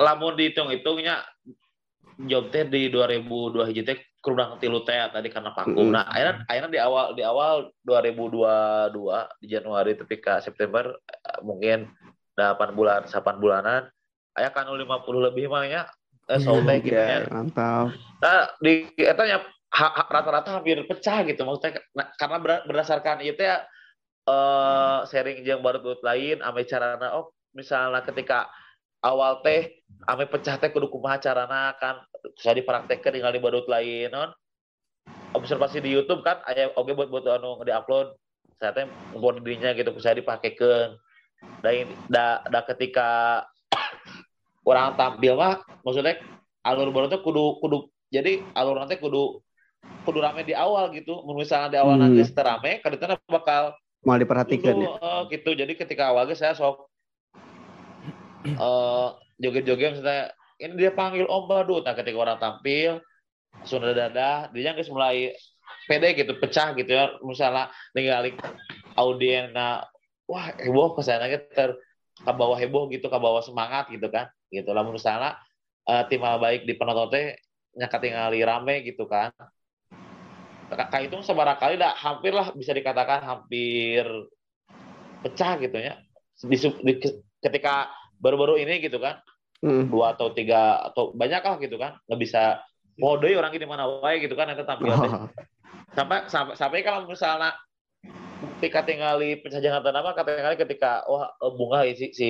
[0.00, 1.20] lamun dihitung-hitungnya
[2.26, 5.86] job teh di 2002 hiji teh kurang tilu teh tadi karena vakum.
[5.86, 5.92] Mm.
[5.94, 11.86] Nah, akhirnya akhirnya di awal di awal 2022 di Januari tapi ke September eh, mungkin
[12.34, 13.86] 8 bulan 8 bulanan
[14.34, 14.86] aya kan 50
[15.30, 15.82] lebih mah nya
[16.28, 16.38] eh
[16.84, 17.96] gitu Ya, mantap.
[18.20, 19.38] Nah, di eta nya
[19.72, 21.40] ha- ha- rata-rata hampir pecah gitu.
[21.44, 23.64] Maksudnya Nah, karena ber- berdasarkan itu ya
[24.28, 28.44] eh sharing jeung baru lain ame carana oh misalnya ketika
[29.00, 32.04] awal teh ame pecah teh kudu kumaha carana kan
[32.36, 34.30] saya dipraktekkeun tinggal di badut lain non.
[35.32, 38.12] Observasi di YouTube kan aya oge buat buat anu di-upload
[38.60, 38.84] saya teh
[39.44, 41.00] dirinya gitu saya dipakekeun
[41.62, 41.70] da,
[42.10, 43.08] da, da ketika
[44.68, 46.20] orang tampil mah maksudnya
[46.60, 49.40] alur baru teh kudu kudu jadi alur nanti kudu
[50.04, 52.12] kudu rame di awal gitu misalnya di awal Hmm.
[52.12, 53.72] nanti terame kadang bakal
[54.06, 54.88] Mau diperhatikan ya.
[54.88, 56.86] Kudu, eh, gitu jadi ketika awalnya saya sok
[58.46, 59.08] eh
[59.42, 63.02] joget-joget misalnya ini dia panggil Om Badut nah ketika orang tampil
[63.66, 65.34] sudah dada dia geus mulai
[65.88, 68.36] pede gitu pecah gitu ya misalnya ningali
[68.94, 69.82] audien nah
[70.28, 71.70] wah heboh ke sana gitu ter
[72.18, 75.38] ke bawah heboh gitu ke bawah semangat gitu kan gitu lah misalnya
[75.86, 77.38] eh, tim baik di penonton teh
[77.78, 78.02] nyakat
[78.44, 79.30] rame gitu kan
[80.68, 84.04] Kakak itu sebarang kali dah hampir lah bisa dikatakan hampir
[85.24, 85.96] pecah gitu ya
[86.44, 87.00] di, di-
[87.40, 87.88] ketika
[88.20, 89.18] baru-baru ini gitu kan
[89.58, 89.90] Mm.
[89.90, 92.62] dua atau tiga atau banyak lah gitu kan nggak bisa
[92.94, 95.10] mode orang di mana wae gitu kan itu tampil teh.
[95.10, 95.26] Oh,
[95.98, 97.58] sampai sampai sampai kalau misalnya
[98.58, 100.10] ketika tinggali pencajangan apa?
[100.14, 102.28] Ketika ketika wah eh, bunga si si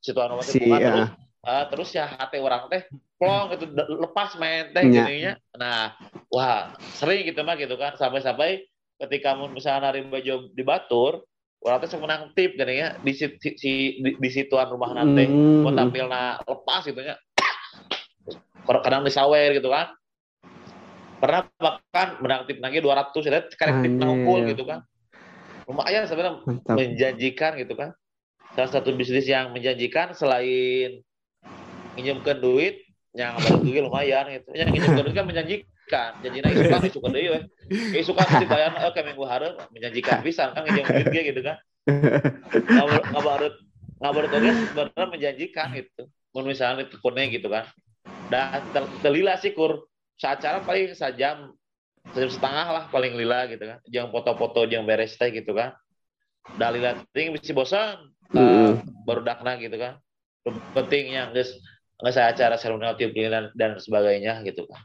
[0.00, 0.90] si tuan rumah Si, bunga ya.
[0.90, 1.08] terus
[1.42, 2.82] ah, terus ya hati orang teh
[3.18, 5.06] plong gitu lepas main teh Nya.
[5.06, 5.94] gininya nah
[6.30, 8.66] wah sering gitu mah gitu kan sampai-sampai
[8.98, 11.22] ketika misalnya nari baju di batur
[11.62, 15.26] orang teh menang tip gini ya di si, si, si- di, di situan rumah nanti
[15.26, 15.62] Mm.
[15.62, 17.14] mau tampilna lepas gitu ya
[18.62, 19.90] kadang disawer gitu kan.
[21.18, 24.82] Pernah bahkan menang tip lagi 200 ya sekarang tip nangkul gitu kan
[25.72, 26.76] lumayan sebenarnya Mantap.
[26.76, 27.96] menjanjikan gitu kan.
[28.52, 31.00] Salah satu bisnis yang menjanjikan selain
[31.96, 32.84] minjemkan duit
[33.16, 34.52] yang baru duit lumayan gitu.
[34.52, 36.10] Yang minjemkan duit kan menjanjikan.
[36.20, 37.40] Janjinya isukan isukan deh ya
[38.00, 41.56] isukan sih bayar oke minggu hari menjanjikan bisa kan minjem duit dia gitu kan.
[42.52, 43.54] Ngabar ngabarut
[44.00, 46.02] ngabarut oke sebenarnya menjanjikan gitu.
[46.32, 47.68] Mun misalnya itu kuning gitu kan.
[48.28, 49.88] Dan ter, terlila sih kur.
[50.20, 51.56] Seacara paling sajam
[52.10, 55.70] sejam setengah lah paling lila gitu kan jangan foto-foto jangan beres teh gitu kan
[56.58, 58.80] dalila ting bisa bosan Mm.
[59.04, 60.00] baru dakna gitu kan
[60.72, 61.52] penting yang guys
[62.00, 64.80] nggak saya acara seremonial tiup lilin dan, dan sebagainya gitu kan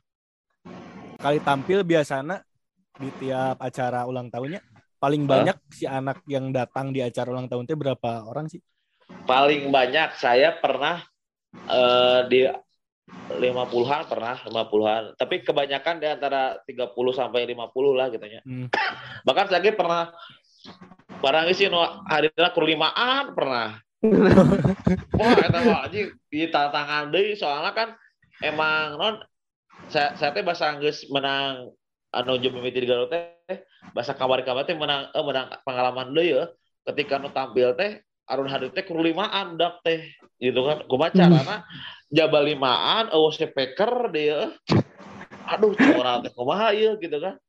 [1.16, 2.44] Kali tampil biasanya
[3.00, 4.60] di tiap acara ulang tahunnya
[5.00, 5.30] paling Hah?
[5.32, 8.60] banyak si anak yang datang di acara ulang tahun itu berapa orang sih?
[9.24, 11.00] paling banyak saya pernah
[11.56, 12.40] eh, di
[13.08, 18.42] 50-an pernah 50-an tapi kebanyakan di antara 30 sampai 50 lah gitu ya.
[18.44, 18.68] Hmm.
[19.28, 20.12] bahkan saya pernah
[21.24, 23.80] barang sih no hadirna kur limaan pernah.
[25.20, 27.90] Wah eta mah anjing di tantangan deui soalnya kan
[28.46, 29.16] emang non
[29.90, 31.74] saya saya teh bahasa Inggris menang
[32.14, 33.66] anu jeung mimiti di Garut teh
[33.96, 36.46] bahasa kabar-kabar teh menang eh, menang pengalaman deui ya
[36.94, 40.04] ketika nu tampil teh arun hadir teh kur limaan dak teh
[40.38, 41.64] gitu kan kumaha carana
[42.12, 44.52] jabal limaan eueuh speaker dia
[45.52, 47.40] aduh orang teh kumaha ieu gitu kan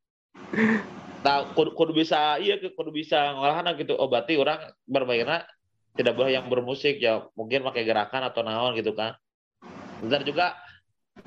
[1.19, 3.95] Nah, kudu, kudu bisa iya kudu bisa ngolahana gitu.
[3.99, 5.43] Oh, berarti orang bermainnya
[5.99, 9.19] tidak boleh yang bermusik ya mungkin pakai gerakan atau naon gitu kan.
[9.99, 10.55] Dan juga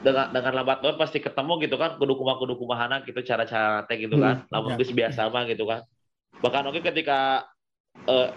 [0.00, 4.00] dengan dengan lambat laun pasti ketemu gitu kan kudu kumah kudu kumahana gitu cara-cara teh
[4.00, 4.48] gitu kan.
[4.48, 4.80] Lamun ya.
[4.80, 5.84] biasa mah gitu kan.
[6.40, 7.44] Bahkan oke ketika
[8.08, 8.32] eh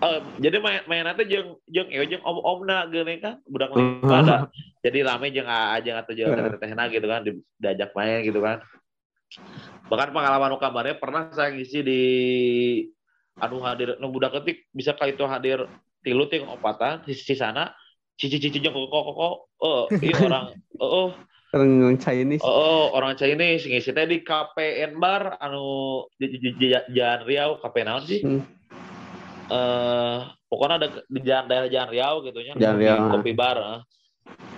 [0.00, 4.08] eh, jadi main main nanti jeung jeung eh, jeung om-omna geuning kan budak Mhm.
[4.18, 4.36] ada.
[4.80, 8.64] Jadi rame jeung aja atau jeung teteh-tetehna gitu kan di- diajak main gitu kan
[9.86, 12.02] bahkan pengalaman kabarnya pernah saya ngisi di
[13.36, 15.66] anu hadir nu budak ketik bisa kali itu hadir
[16.00, 17.74] tilu ting opatan di sisi sana
[18.14, 20.46] cici cici jeung kok kok kok oh iya orang
[20.78, 21.08] oh oh
[21.50, 22.46] Orang Chinese.
[22.46, 26.06] oh, oh, orang Chinese ngisi teh di KPN bar anu
[26.86, 28.46] Jalan Riau KP naon sih Hmm.
[29.50, 33.58] Eh pokoknya ada di jalan daerah Jalan Riau gitu nya Jalan kopi, Riau, kopi bar
[33.58, 33.80] eh.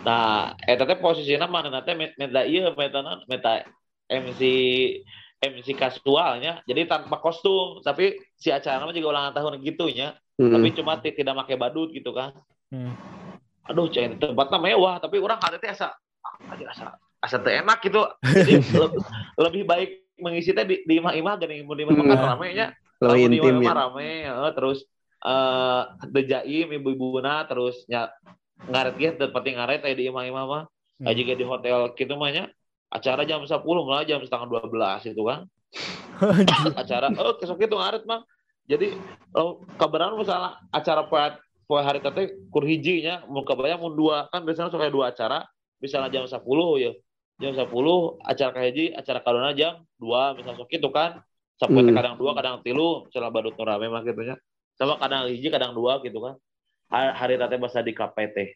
[0.05, 1.73] nah eta teh posisinya mana?
[1.73, 3.65] Nanti meta ieu meta naon meta
[4.13, 4.41] MC
[5.41, 10.13] MC kasualnya jadi tanpa kostum tapi si acara mah juga ulangan tahun gitunya.
[10.41, 10.49] Mm.
[10.49, 12.33] tapi cuma ti- tidak pakai badut gitu kan.
[12.73, 12.97] Hmm.
[13.69, 15.93] aduh cain tempatnya mewah tapi orang hati teh asa
[16.51, 16.85] aja asa
[17.21, 18.01] asa teh enak gitu.
[18.25, 18.97] Jadi le-
[19.39, 21.95] lebih baik mengisi teh di, di imah-imah dan di imah-imah
[22.57, 23.73] kan Lo intim imah ya.
[23.75, 24.79] rame eh, terus
[25.23, 28.11] eh dejaim ibu-ibuna terus nya
[28.71, 30.65] ngaret teu penting ngaret aya di imah-imah mah.
[31.03, 31.09] Hmm.
[31.11, 32.45] aja di hotel gitu mah nya
[32.93, 35.49] acara jam 10 malah jam setengah 12 itu kan
[36.79, 38.23] acara oh kesok itu ngaret mah
[38.71, 38.95] jadi
[39.35, 41.35] oh, kabaran misalnya acara poe
[41.67, 45.47] poe hari tete kur hiji nya kebayang mau dua kan biasanya suka dua acara.
[45.83, 46.39] Misalnya jam 10
[46.79, 46.93] ya.
[47.43, 47.67] Jam 10
[48.23, 51.19] acara kahiji acara kadona jam 2 misalnya sok itu kan
[51.61, 51.97] sampai Hmm.
[51.97, 54.37] kadang dua kadang tilu misalnya badut nu rame mah gitu nya.
[54.77, 56.35] Sama kadang hiji kadang dua gitu kan.
[56.93, 58.53] Ha- hari tete bahasa di KPT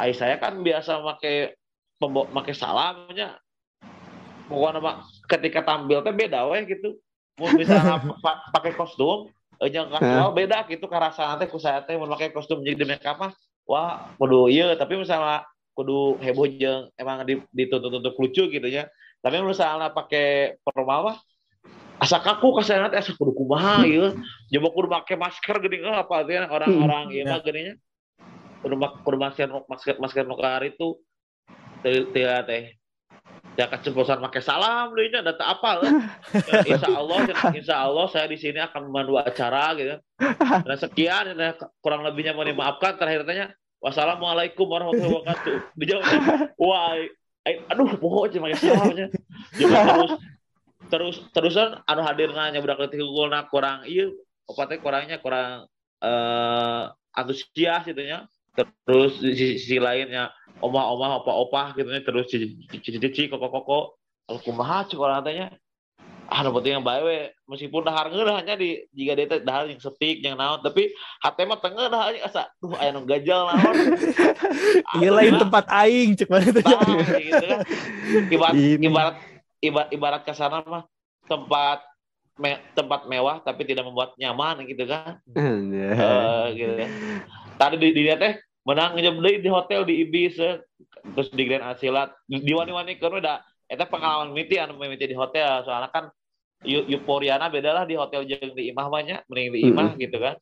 [0.00, 1.60] Ai saya kan biasa make
[2.00, 3.36] pembawa make salamnya
[4.48, 6.98] pokoknya mah ketika tampil teh beda weh gitu.
[7.40, 7.48] Mau
[8.24, 9.28] pa- pakai kostum
[9.62, 13.06] yang kasual beda gitu karasa teh ku saya teh mau pakai kostum jadi di make
[13.06, 13.32] up mah.
[13.64, 18.86] Wah kudu iya tapi misalnya kudu heboh jeung emang di- dituntut-tuntut lucu gitu ya
[19.18, 21.16] tapi misalnya pakai formal mah
[22.00, 24.14] asa kaku kasana teh asa kudu kumaha ieu?
[24.50, 27.78] Coba kudu make masker gini eh, apa teh orang-orang ieu mah geuning
[28.62, 30.98] kudu mak- kudu masker masker masker nukar itu
[31.84, 32.64] teh teh teh
[33.54, 35.94] ya keceplosan pakai salam deh nya data apa eh.
[36.74, 37.16] insya Allah
[37.54, 39.94] insya Allah saya di sini akan memandu acara gitu.
[40.66, 45.54] Dan sekian dan kurang lebihnya mohon dimaafkan terakhir tanya wassalamualaikum warahmatullahi wabarakatuh.
[45.78, 46.02] Dijawab
[46.58, 46.98] wah
[47.44, 49.06] aduh pokoknya pakai salamnya
[49.54, 50.12] juga terus
[50.92, 54.12] terus terusan anu hadir nanya budak letik unggulna kurang iya
[54.44, 55.68] apa teh kurangnya kurang
[56.04, 56.82] eh
[57.14, 60.30] antusias gitu nya terus di sisi, sisi lainnya
[60.62, 63.98] omah-omah opa-opa gitu nya terus cici-cici koko-koko.
[64.24, 65.46] Kalau kumaha cek orang tanya
[66.24, 67.18] ah nu penting yang baik we.
[67.44, 70.88] Meskipun dahar ngeulah hanya di jika dia teh dahar yang setik yang naon tapi
[71.20, 73.74] hate mah tengah dah anjing asa duh aya nu gajal naon.
[75.02, 76.62] Iya lain tempat aing cek mana tuh.
[77.20, 77.60] Gitu kan.
[78.30, 79.14] Ibarat ibarat
[79.64, 80.84] ibarat, ibarat kasana mah
[81.24, 81.80] tempat
[82.36, 85.22] me- tempat mewah tapi tidak membuat nyaman gitu kan.
[85.96, 86.72] Eh, gitu.
[87.56, 90.56] Tadi di dia teh menang ngejem deui di hotel di Ibis eh.
[91.04, 95.60] terus di Grand Asilat di wani-wani keur udah eta pengalaman mimiti anu mimiti di hotel
[95.62, 96.08] soalnya kan
[96.64, 100.16] eu- euforiana beda lah di hotel jeung di imah mah nya mending di imah gitu
[100.16, 100.34] kan.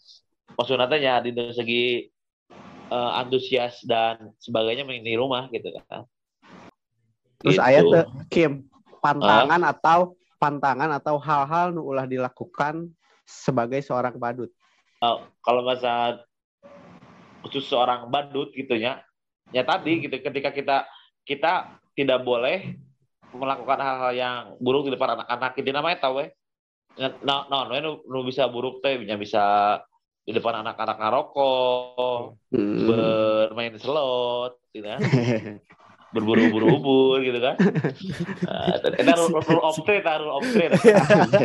[0.55, 1.85] Maksudnya teh ya di segi
[2.89, 6.07] eh, antusias dan sebagainya mending di rumah gitu kan.
[7.43, 7.67] Terus Gitu.
[7.67, 7.85] ayat
[8.31, 8.71] Kim
[9.03, 12.87] pantangan atau pantangan atau hal-hal nu ulah dilakukan
[13.27, 14.51] sebagai seorang badut.
[15.03, 16.23] Oh, kalau masa
[17.43, 19.03] khusus seorang badut gitu ya.
[19.51, 20.77] Ya tadi gitu ketika kita
[21.27, 22.79] kita tidak boleh
[23.35, 25.53] melakukan hal-hal yang buruk di depan anak-anak.
[25.59, 26.29] Itu namanya tahu ya.
[26.93, 29.45] Nah, nah, nah, nu, nu bisa buruk teh bisa bisa
[30.23, 32.85] di depan anak-anak ngarokok Hmm.
[32.85, 35.01] bermain slot gitu kan
[36.13, 37.57] berburu-buru ubur gitu kan
[38.43, 40.73] Nah, itu rule rule of trade ah, rule of trade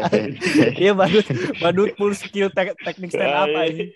[0.83, 1.25] Iya badut
[1.61, 3.89] badut full skill tek- teknik stand up aing.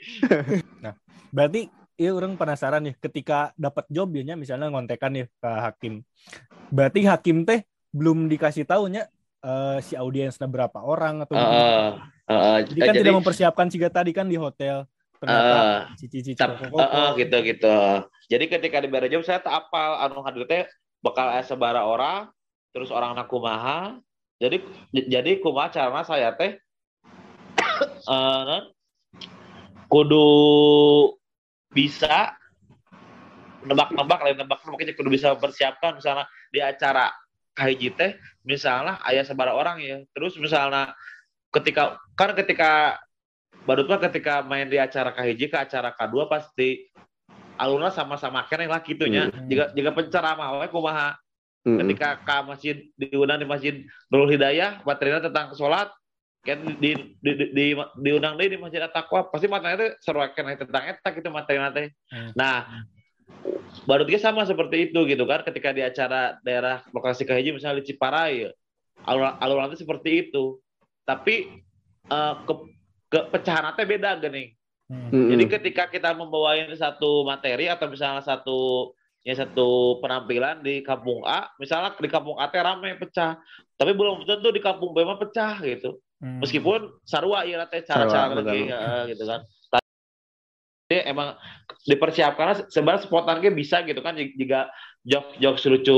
[0.82, 0.94] Nah,
[1.30, 5.94] berarti iya orang penasaran nih ketika dapat job ya nya, misalnya ngontekan nih ke hakim.
[6.72, 9.06] Berarti hakim teh belum dikasih tahunya
[9.44, 11.62] eh, si audiensnya berapa orang atau gimana.
[11.62, 11.92] Heeh,
[12.32, 12.58] heeh.
[12.72, 14.88] Jadi kan tidak mempersiapkan juga tadi kan di hotel.
[15.22, 15.80] Eh,
[16.34, 16.82] Tap, koko-koko.
[16.82, 17.78] eh, eh, gitu gitu.
[18.26, 20.66] Jadi ketika di bare job saya tak apal anu hadir teh
[20.98, 22.34] bakal sebara orang,
[22.74, 24.02] terus orang anak kumaha.
[24.42, 26.58] Jadi jadi kumaha carana saya teh
[28.18, 28.74] eh non,
[29.86, 30.28] kudu
[31.70, 32.34] bisa
[33.62, 37.14] nebak-nebak lain nebak makanya kudu bisa mempersiapkan misalnya di acara
[37.54, 40.98] kahiji teh misalnya ayah sebara orang ya terus misalnya
[41.54, 42.98] ketika kan ketika
[43.62, 46.90] badut mah ketika main di acara kahiji ke acara kedua pasti
[47.62, 49.46] alurna sama-sama kene lah gitunya Hmm.
[49.46, 51.14] jika jika penceramah we kumaha
[51.62, 51.78] Hmm.
[51.78, 55.94] ketika ke masjid diundang di masjid Nurul Hidayah materinya tentang sholat
[56.42, 56.90] kan di di,
[57.22, 57.66] di, di
[58.02, 61.94] diundang deui di masjid At-Taqwa pasti materinya teh seru kene tentang eta gitu materinya teh
[62.10, 62.34] Hmm.
[62.34, 62.66] nah
[63.86, 67.94] baru dia sama seperti itu gitu kan ketika di acara daerah lokasi kahiji misalnya di
[67.94, 68.50] Ciparai
[69.06, 70.58] alur alur seperti itu
[71.06, 71.62] tapi
[72.10, 72.54] eh, ke,
[73.12, 74.56] ke pecahan teh beda gini
[74.92, 75.08] Hmm.
[75.08, 75.32] Hmm.
[75.32, 78.92] jadi ketika kita membawain satu materi atau misalnya satu
[79.24, 83.40] ya satu penampilan di kampung A, misalnya di kampung A teh rame pecah,
[83.80, 86.02] tapi belum tentu di kampung B mah pecah gitu.
[86.20, 86.44] Hmm.
[86.44, 89.48] Meskipun sarua iya teh cara-cara lagi ya, gitu kan.
[90.92, 91.40] Jadi emang
[91.88, 94.68] dipersiapkan sebenarnya spontan ge bisa gitu kan jika
[95.08, 95.98] jok jok lucu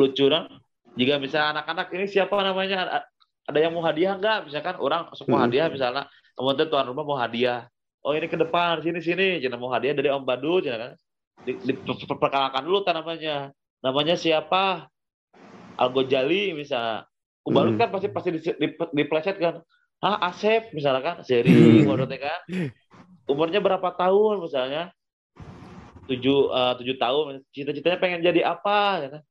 [0.00, 0.48] lucu kan.
[0.96, 3.04] Jika misalnya anak-anak ini siapa namanya
[3.42, 5.44] ada yang mau hadiah enggak misalkan orang semua Hmm.
[5.50, 6.04] hadiah misalnya
[6.38, 7.66] kemudian tuan rumah mau hadiah.
[8.02, 9.28] Oh ini ke depan sini sini.
[9.42, 10.92] Jangan mau hadiah dari Om Badut ya kan?
[11.42, 13.50] Di, diperkenalkan dulu kan namanya.
[13.82, 14.86] Namanya siapa?
[15.78, 17.06] Algo Jali misalnya
[17.42, 17.80] Kubalut Hmm.
[17.82, 19.58] kan pasti pasti di, di, dipleset kan?
[20.02, 20.70] Ah Asep?
[20.74, 21.16] misalnya kan?
[21.26, 22.06] Seri Hmm.
[22.06, 22.40] kan?
[23.26, 24.94] Umurnya berapa tahun misalnya?
[26.06, 28.78] Tujuh eh, tujuh tahun cita-citanya pengen jadi apa?
[29.02, 29.22] Ya kan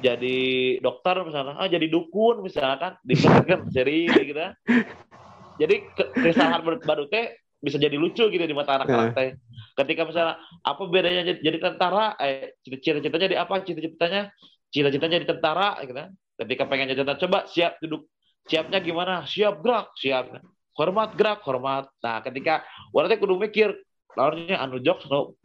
[0.00, 0.38] jadi
[0.84, 2.92] dokter misalnya ah jadi dukun misalnya kan
[3.48, 4.52] kan seri gitu kan.
[5.60, 9.34] jadi ke- kesalahan baru teh bisa jadi lucu gitu di mata anak-anak teh.
[9.76, 12.14] Ketika misalnya apa bedanya jadi, jadi tentara?
[12.20, 13.54] Eh cita-citanya jadi apa?
[13.64, 14.22] Cita-citanya
[14.68, 16.08] cita-citanya jadi tentara gitu kan.
[16.36, 18.06] Ketika pengen jadi tentara coba siap duduk
[18.44, 19.24] siapnya gimana?
[19.24, 20.24] Siap gerak siap.
[20.76, 21.88] Hormat gerak hormat.
[22.04, 22.60] Nah ketika
[22.92, 23.72] orang kudu mikir
[24.12, 25.36] lawannya anu jokes no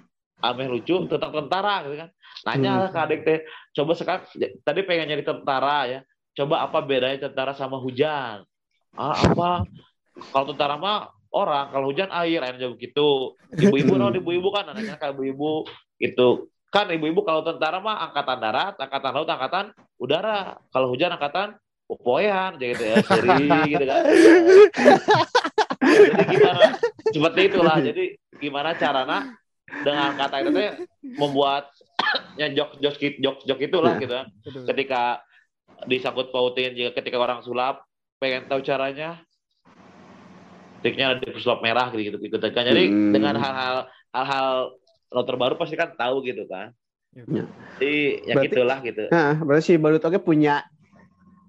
[0.41, 2.09] ameh lucu tentang tentara gitu kan.
[2.49, 2.91] Nanya hmm.
[2.91, 3.39] ke adik teh
[3.77, 4.23] coba sekarang
[4.65, 5.99] tadi pengen jadi tentara ya.
[6.31, 8.43] Coba apa bedanya tentara sama hujan?
[8.97, 9.67] Ah apa?
[10.31, 11.71] Kalau tentara mah orang.
[11.71, 12.41] Kalau hujan air.
[12.41, 13.35] Air jauh gitu.
[13.51, 14.71] Ibu-ibu no ibu-ibu kan.
[14.71, 15.67] Anaknya kayak ibu-ibu
[16.01, 19.65] itu kan ibu-ibu kalau tentara mah angkatan darat angkatan laut angkatan
[19.99, 20.55] udara.
[20.71, 24.01] Kalau hujan angkatan popoyan gitu ya seri gitu kan.
[25.91, 26.65] Jadi gimana?
[27.11, 27.77] Seperti itulah.
[27.83, 28.03] Jadi
[28.39, 29.35] gimana caranya
[29.84, 30.69] dengan kata itu teh
[31.17, 31.72] membuat
[32.38, 34.28] jok jok jok jok itulah nah, gitu kan.
[34.67, 35.01] Ketika
[35.88, 37.88] disangkut pautin jika ketika orang sulap
[38.22, 39.17] pengen tahu caranya
[40.86, 42.38] triknya ada sulap merah gitu gitu, gitu.
[42.38, 42.65] Kan.
[42.67, 43.11] Jadi hmm.
[43.13, 44.76] dengan hal-hal hal-hal
[45.11, 46.74] router baru pasti kan tahu gitu kan.
[47.11, 47.43] Ya.
[47.80, 49.03] Jadi ya berarti, gitulah gitu.
[49.11, 50.63] Nah, berarti si Balut Oke punya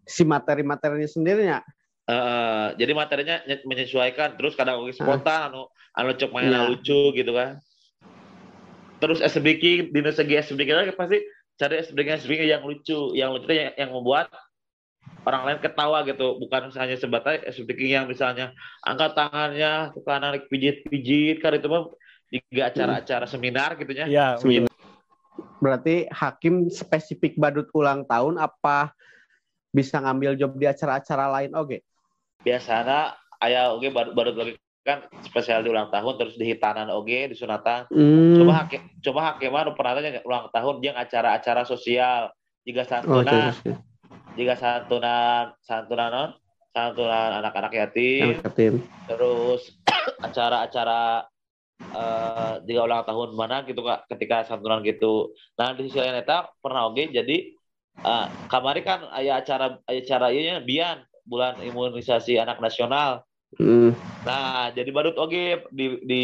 [0.03, 1.59] si materi-materinya sendirinya.
[2.03, 6.67] Uh, jadi materinya menyesuaikan terus kadang oke spontan anu anu cok main ya.
[6.67, 7.63] lucu gitu kan
[9.03, 11.19] terus SBK di segi SBK lagi pasti
[11.59, 14.31] cari SBK SBK yang lucu yang lucu yang, yang membuat
[15.27, 18.55] orang lain ketawa gitu bukan hanya sebatas SBK yang misalnya
[18.87, 21.91] angkat tangannya ke kanan pijit-pijit kan itu mah
[22.33, 24.07] juga acara-acara seminar gitu ya.
[24.09, 24.73] Iya, seminar.
[25.61, 28.97] Berarti hakim spesifik badut ulang tahun apa
[29.69, 31.69] bisa ngambil job di acara-acara lain oke?
[31.69, 31.81] Okay?
[32.43, 36.91] Biasanya ayah oke okay, badut, badut lagi kan spesial di ulang tahun terus di hitanan
[36.91, 37.87] oge di sunatan.
[37.89, 38.35] Hmm.
[38.43, 42.35] coba hakim coba hakim mana pernah tanya ulang tahun dia acara-acara sosial.
[42.63, 43.79] Jika santunan oh,
[44.35, 46.31] jika santunan santunan non?
[46.73, 48.81] Santunan anak-anak yatim, yatim.
[49.05, 49.77] terus
[50.27, 51.29] acara-acara
[51.93, 55.31] uh, jika ulang tahun mana gitu kak ketika santunan gitu.
[55.61, 57.55] Nah di sisi lain itu pernah oge jadi
[58.03, 63.23] uh, kamari kan ayah acara ayah acara iya bian bulan imunisasi anak nasional
[63.59, 63.93] Hmm.
[64.25, 65.69] Nah, jadi badut oke.
[65.73, 66.23] Di di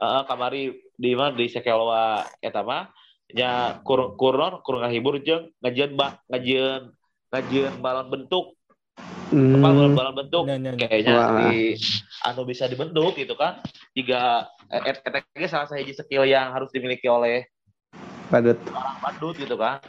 [0.00, 1.36] uh, kamari di mana?
[1.36, 2.88] Di sekelwa eta mah.
[3.28, 6.96] Nya kur kurnon kur ngahibur jeung ngajian ba ngajian
[7.28, 8.56] ngajian balon bentuk.
[9.28, 9.60] Hmm.
[9.60, 10.42] apa balon, balon bentuk?
[10.48, 10.88] Nah, nah, nah.
[10.88, 11.14] kayaknya
[11.52, 11.76] di
[12.24, 13.60] anu bisa dibentuk gitu kan.
[13.92, 17.44] Jika eta salah satu skill yang harus dimiliki oleh
[18.32, 18.56] badut.
[18.72, 19.84] orang badut gitu kan.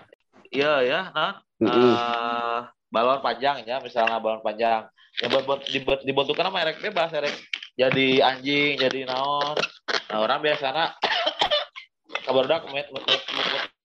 [0.50, 1.92] Iya ya nah mm -hmm.
[1.94, 2.60] uh,
[2.90, 7.34] balon panjang ya misalnya balon panjang ya buat buat dibuat dibentukkan sama erek bebas erek.
[7.74, 9.58] Jadi anjing jadi naon.
[10.12, 10.94] Nah orang biasanya
[12.26, 12.70] kabar dak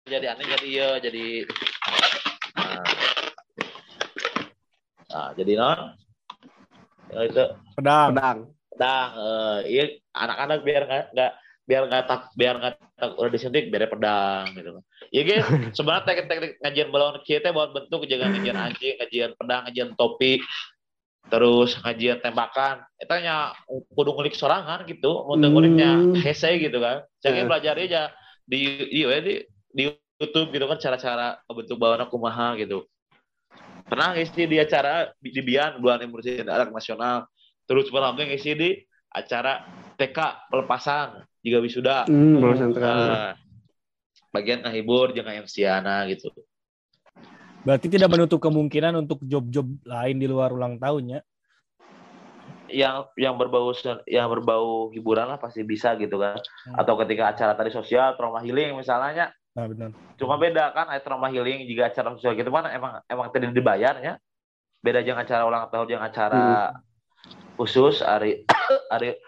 [0.09, 1.25] jadi aneh jadi iya jadi
[2.55, 2.83] nah,
[5.11, 5.79] nah jadi naon?
[7.09, 7.45] Ya, itu.
[7.77, 8.07] Pedang.
[8.13, 8.37] Pedang.
[8.73, 9.83] Pedang uh, iya
[10.15, 11.33] anak-anak biar nggak
[11.69, 14.81] biar nggak tak biar nggak tak udah disuntik biar pedang gitu
[15.13, 15.45] ya gitu
[15.77, 20.41] sebenarnya teknik-teknik ngajian balon kita buat bentuk jangan ngajian anjing ngajian pedang ngajian topi
[21.27, 22.85] terus ngajian tembakan.
[22.95, 23.51] Itu hanya
[23.91, 26.15] kudu ngulik sorangan gitu mau nguliknya hmm.
[26.23, 27.03] hese gitu kan.
[27.19, 27.47] Saya yeah.
[27.47, 28.01] belajar aja
[28.47, 29.33] di di, di
[29.75, 29.83] di
[30.19, 32.87] YouTube gitu kan cara-cara bentuk bawa kumaha gitu.
[33.89, 37.25] Pernah ngisi di acara di, di Bian bulan imunisasi anak nasional?
[37.65, 38.69] Terus pernah ngisi di
[39.09, 39.65] acara
[39.97, 41.97] TK pelepasan juga wisuda.
[42.05, 43.33] Hmm, uh,
[44.29, 46.29] bagian ngehibur jangan MC Ana gitu
[47.63, 51.19] Berarti tidak menutup kemungkinan untuk job-job lain di luar ulang tahunnya.
[52.69, 53.73] Yang yang berbau
[54.05, 56.39] yang berbau hiburan lah pasti bisa gitu kan.
[56.69, 56.79] Hmm.
[56.79, 59.33] Atau ketika acara tadi sosial, trauma healing misalnya.
[59.57, 59.91] Nah, benar.
[60.15, 64.13] Cuma beda kan, trauma healing juga acara sosial gitu mana emang emang tidak dibayar ya.
[64.79, 67.57] Beda jangan acara ulang tahun, jangan acara hmm.
[67.59, 68.47] khusus hari
[68.93, 69.19] hari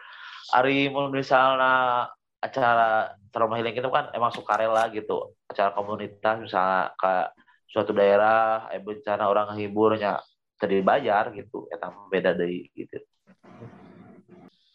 [0.54, 2.08] hari misalnya
[2.40, 7.30] acara trauma healing itu kan emang sukarela gitu acara komunitas misalnya kayak
[7.72, 10.20] suatu daerah eh, bencana orang hiburnya
[10.60, 11.66] terbayar gitu.
[11.72, 13.00] Eta beda dari gitu.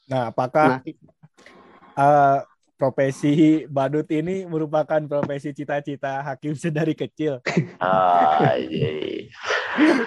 [0.09, 2.41] Nah apakah nah, uh,
[2.77, 7.41] profesi badut ini merupakan profesi cita-cita hakim sedari kecil?
[7.81, 9.29] Ah, iya.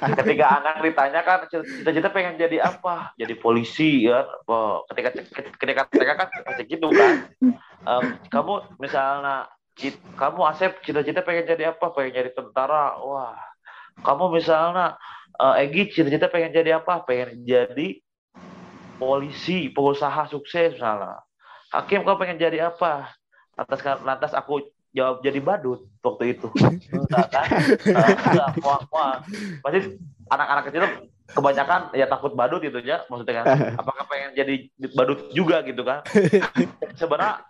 [0.02, 3.14] ketika anak ditanya kan cita-cita pengen jadi apa?
[3.18, 4.26] Jadi polisi ya.
[4.50, 5.14] Oh, ketika
[5.54, 7.30] ketika ketika kan pasti gitu kan.
[7.86, 9.46] Um, kamu misalnya
[10.20, 11.92] kamu Asep cita-cita pengen jadi apa?
[11.96, 13.00] Pengen jadi tentara.
[13.00, 13.40] Wah,
[14.04, 15.00] kamu misalnya
[15.40, 17.04] uh, Egi cita-cita pengen jadi apa?
[17.08, 18.04] Pengen jadi
[19.00, 21.24] polisi, pengusaha sukses misalnya.
[21.72, 23.16] Hakim kamu pengen jadi apa?
[23.56, 26.52] Lantas lantas aku jawab jadi badut waktu itu.
[26.52, 26.82] Kan?
[29.64, 29.80] Pasti
[30.30, 30.84] anak-anak kecil
[31.30, 33.46] kebanyakan ya takut badut gitu ya maksudnya kan.
[33.78, 34.68] Apakah pengen jadi
[34.98, 36.04] badut juga gitu kan?
[36.98, 37.46] Sebenarnya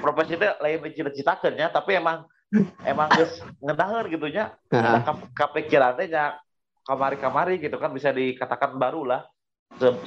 [0.00, 2.28] profesi itu lain dicita-citakeun ya, tapi emang
[2.86, 4.54] emang geus ngedaher gitu nya.
[5.34, 6.24] Kepikirannya nya
[6.84, 9.22] kamari-kamari gitu kan bisa dikatakan baru lah.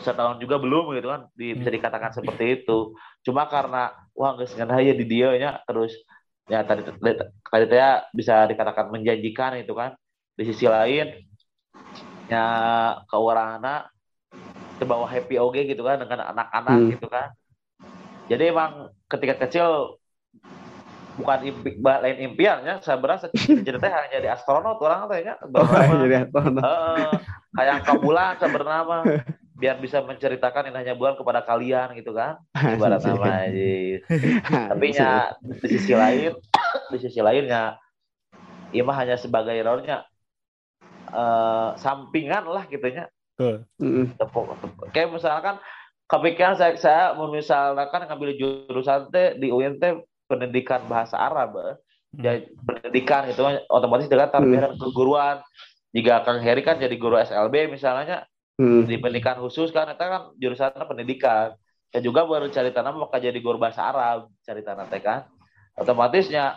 [0.04, 2.96] Setahun juga belum gitu kan bisa dikatakan seperti itu.
[3.26, 5.92] Cuma karena wah nggak sengaja ya di dia nya terus
[6.48, 9.98] ya tadi tadi saya bisa dikatakan menjanjikan itu kan.
[10.38, 11.18] Di sisi lain
[12.30, 12.46] ya
[13.10, 13.90] keuangan
[14.78, 16.90] terbawa happy oke gitu kan dengan anak-anak hmm.
[16.94, 17.34] gitu kan
[18.28, 20.00] jadi emang ketika kecil
[21.18, 25.34] bukan impi, lain impiannya saya berasa cerita hanya jadi astronot orang tanya
[26.06, 26.62] jadi astronot.
[26.62, 27.12] Uh,
[27.58, 28.96] kayak kabulan saya bernama.
[29.58, 32.38] Biar bisa menceritakan indahnya bulan kepada kalian gitu kan?
[32.78, 33.98] Ibarat nama aja
[34.70, 36.38] tapi ya di sisi lain
[36.94, 37.82] di sisi lainnya
[38.70, 40.06] Ima hanya sebagai rollnya
[41.10, 43.10] uh, sampingan lah gitunya
[44.20, 44.86] tepuk, tepuk.
[44.92, 45.58] kayak misalkan
[46.08, 51.76] kepikiran saya saya misalkan ngambil jurusan teh di UIN teh pendidikan bahasa Arab eh.
[52.16, 55.44] jadi pendidikan itu otomatis dengan tarbiah keguruan
[55.92, 58.24] jika Kang Heri kan jadi guru SLB misalnya
[58.60, 58.88] hmm.
[58.88, 61.56] di pendidikan khusus kan itu kan jurusan pendidikan
[61.92, 65.28] saya juga baru cari tanah maka jadi guru bahasa Arab cari tanah teh kan
[65.76, 66.56] otomatisnya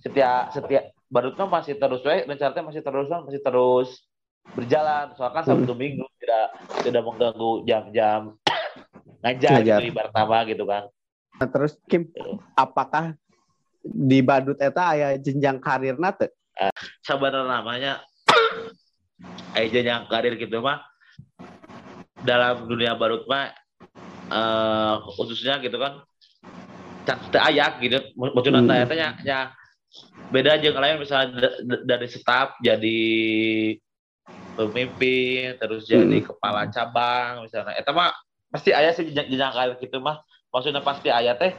[0.00, 3.88] setiap setiap badutnya masih terus we rencananya masih terus masih terus
[4.56, 5.80] berjalan soalnya kan sabtu hmm.
[5.80, 6.46] minggu tidak
[6.82, 8.20] tidak mengganggu jam-jam
[9.22, 9.78] ngajar, ngajar.
[9.80, 10.82] gitu ibarat nama gitu kan
[11.38, 12.10] nah, terus Kim
[12.58, 13.14] apakah
[13.82, 18.02] di badut eta aya jenjang karir nate uh, sabar namanya
[19.56, 20.82] aya jenjang karir gitu mah
[22.22, 23.50] dalam dunia barut mah
[24.30, 26.02] uh, khususnya gitu kan
[27.02, 28.86] teu ayak gitu maksudnya hmm.
[28.86, 29.50] tanya ya
[30.30, 31.50] beda aja lain misalnya
[31.84, 33.02] dari staf jadi
[34.54, 36.26] pemimpin terus jadi hmm.
[36.30, 38.14] kepala cabang misalnya eta mah
[38.52, 40.20] pasti ayah sih jenjang karir gitu mah.
[40.52, 41.56] Maksudnya pasti ayah teh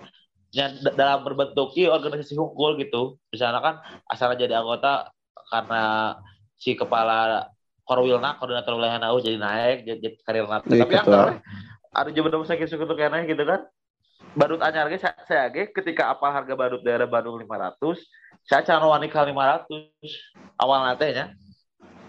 [0.93, 3.17] dalam berbentuk organisasi hukum gitu.
[3.33, 3.75] Misalnya kan
[4.05, 5.09] asalnya jadi anggota
[5.49, 6.15] karena
[6.61, 7.49] si kepala
[7.83, 11.43] Korwilna koordinator wilayah NAU jadi naik jadi, jadi karir nate iya, tapi yang
[11.91, 13.67] ada jabatan sakit suku tuh kayaknya gitu kan.
[14.33, 17.77] Badut anyar ge saya, saya ge ketika apa harga badut daerah Bandung 500
[18.47, 19.67] saya can wani kali 500
[20.63, 21.25] awal nate nya.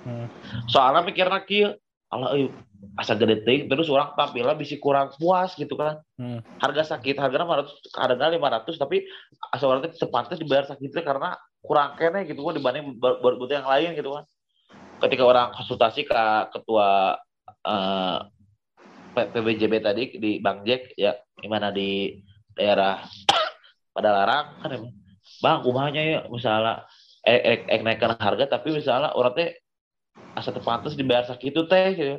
[0.05, 0.28] Hmm.
[0.68, 1.80] soalnya mikirna kieu
[2.14, 2.46] Allah euy
[2.94, 6.62] asa gede teh terus orang tampilnya bisa kurang puas gitu kan hmm.
[6.62, 8.24] harga sakit harga 500 harga
[8.70, 9.02] 500 tapi
[9.50, 14.14] asa orang sepantas dibayar sakitnya karena kurang kene gitu kan dibanding badut yang lain gitu
[14.14, 14.24] kan
[15.02, 16.22] ketika orang konsultasi ke
[16.54, 17.18] ketua
[17.66, 18.18] uh,
[19.18, 22.14] eh, PBJB tadi di Bang Jack ya gimana di
[22.54, 23.02] daerah
[23.94, 24.70] pada larang kan
[25.42, 26.86] bang kumahnya ya misalnya
[27.26, 29.48] eh, eh, eh naikkan harga tapi misalnya orang teh
[30.35, 32.16] asa terpantas dibayar sakit itu teh gitu.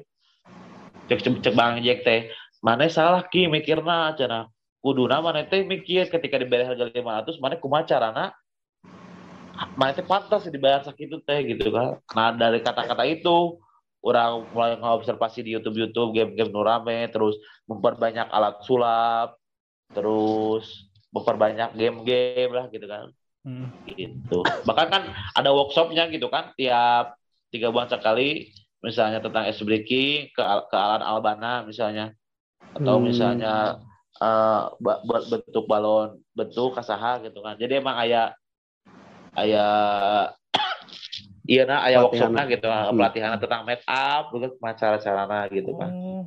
[1.12, 2.32] cek cek, cek bang Jack teh.
[2.64, 4.50] Mana salah ki mikirna cina
[4.82, 8.26] kudu nama teh mikir ketika dibayar harga 500 mana kumaha carana?
[9.76, 12.00] Mana pantas dibayar segitu teh gitu kan.
[12.16, 13.60] Nah dari kata-kata itu
[14.06, 17.36] orang mulai ngobservasi di YouTube YouTube game-game nurame terus
[17.66, 19.42] memperbanyak alat sulap
[19.94, 23.10] terus memperbanyak game-game lah gitu kan.
[23.46, 23.70] Hmm.
[23.86, 24.42] gitu.
[24.42, 25.04] Bahkan kan
[25.38, 27.14] ada workshopnya gitu kan tiap
[27.56, 28.52] tiga bulan sekali
[28.84, 32.12] misalnya tentang ice breaking ke ke alan albana misalnya
[32.76, 33.06] atau hmm.
[33.08, 33.80] misalnya
[34.20, 34.76] uh,
[35.32, 38.36] bentuk balon bentuk kasaha gitu kan jadi emang ayah
[39.40, 39.74] ayah
[41.52, 42.94] iya nah ayah workshopnya gitu hmm.
[42.94, 46.24] pelatihan tentang make up gitu cara carana gitu kan oh.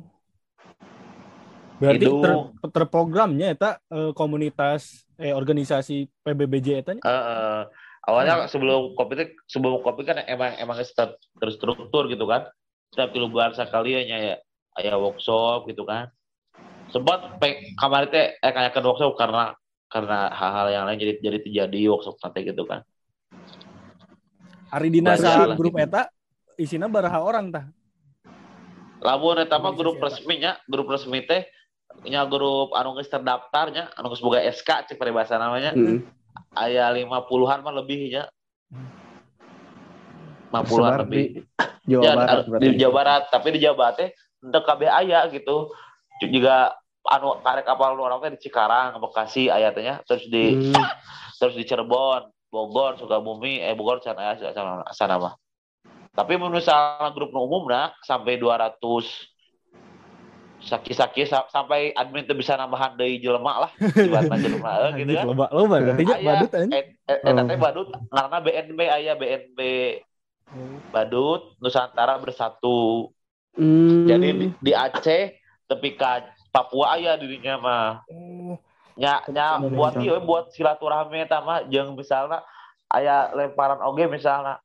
[1.79, 2.33] berarti itu, ter,
[2.75, 7.59] terprogramnya eta eh, komunitas eh organisasi PBBJ eta uh, uh,
[8.09, 8.49] awalnya hmm.
[8.49, 10.81] sebelum kopi sebelum kopi kan emang emang
[11.37, 12.49] terstruktur gitu kan
[12.89, 14.41] setiap tiga bulan sekali ya
[14.81, 16.09] ayah workshop gitu kan
[16.89, 17.37] sempat
[17.77, 19.53] kamar itu eh kayak ke workshop karena
[19.89, 22.81] karena hal-hal yang lain jadi jadi terjadi workshop nanti gitu kan
[24.69, 26.13] Ari dina sa grup eta
[26.53, 27.65] isina baraha orang tah.
[29.01, 31.47] Lamun eta mah grup resminya, grup resmi teh
[32.05, 35.73] nya grup anu geus terdaftarnya, anu geus boga SK cek pada bahasa namanya.
[35.73, 36.05] Hmm.
[36.55, 38.23] Aya 50-an mah lebih ya.
[40.49, 41.45] 50-an lebih.
[41.89, 44.09] Jawa ya, Barat di Jawa Barat, tapi di Jawa Barat teh
[44.45, 45.73] untuk KB aya gitu.
[46.21, 46.77] Juga
[47.09, 50.85] anu karek kapal orang teh di Cikarang, Bekasi ayatnya terus di hmm.
[51.41, 55.33] terus di Cirebon Bogor, Sukabumi, eh Bogor sana sana, sana mah.
[56.13, 58.73] Tapi menurut salah grup umum nah sampai 200
[60.59, 63.71] saki-saki sa- sampai admin tuh bisa nambahan dari jelema lah.
[63.95, 65.25] Jibatan jelema eh, gitu kan.
[65.25, 65.75] Loba, loba.
[65.79, 66.71] Badut anjing.
[66.75, 67.87] eh, eh, eh, teh badut.
[68.11, 69.59] Karena BNB aya BNB
[70.91, 73.11] badut Nusantara bersatu.
[73.59, 74.05] Hmm.
[74.07, 75.35] jadi di, di Aceh
[75.67, 76.21] tepi ka
[76.53, 77.89] Papua aya dirinya mah.
[78.09, 78.55] Oh,
[78.99, 82.43] nya nya buat ieu buat silaturahmi eta mah jeung misalnya
[82.91, 84.59] aya lemparan oge misalnya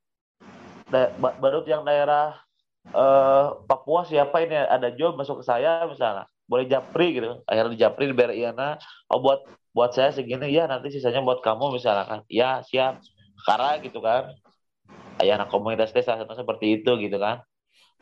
[0.90, 2.34] da, badut yang daerah
[2.92, 4.56] eh Papua siapa ini?
[4.56, 6.28] Ada job masuk ke saya misalnya.
[6.44, 7.40] Boleh japri gitu.
[7.48, 8.76] Akhirnya di japri diberi iana.
[9.08, 10.52] Oh buat buat saya segini.
[10.52, 12.20] Ya nanti sisanya buat kamu misalnya kan.
[12.28, 13.00] Ya siap.
[13.48, 14.34] Karena gitu kan.
[15.22, 17.40] Ayah anak komunitas desa seperti itu gitu kan.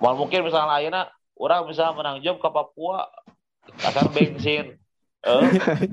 [0.02, 1.02] Mau mungkin misalnya ayana
[1.38, 3.06] orang bisa menang job ke Papua
[3.86, 4.81] akan bensin
[5.22, 5.42] eh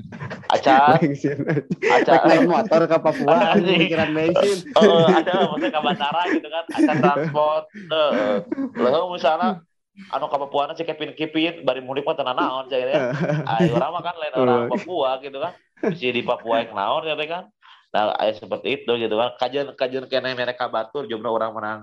[0.58, 1.38] acan bensin.
[1.86, 4.58] acan naik motor ke Papua pikiran bensin.
[4.78, 7.64] Oh, ada maksudnya ke bandara gitu kan, ada transport.
[7.70, 8.34] Heeh.
[8.74, 9.62] Lalu misalnya
[10.10, 13.14] anu ka Papua sih kepin kipin bari mudik mah tenan naon saya
[13.46, 15.54] Ayo orang mah kan lain orang Papua gitu kan.
[15.94, 17.46] Si di Papua yang naon ya kan.
[17.90, 19.38] Nah, aya seperti itu gitu kan.
[19.38, 21.80] Kajian kajian kene mereka batur jumlah orang menang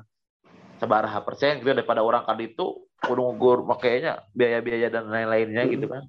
[0.83, 6.03] sabaraha persen gitu daripada orang kan itu kudu ngugur makanya biaya-biaya dan lain-lainnya gitu kan.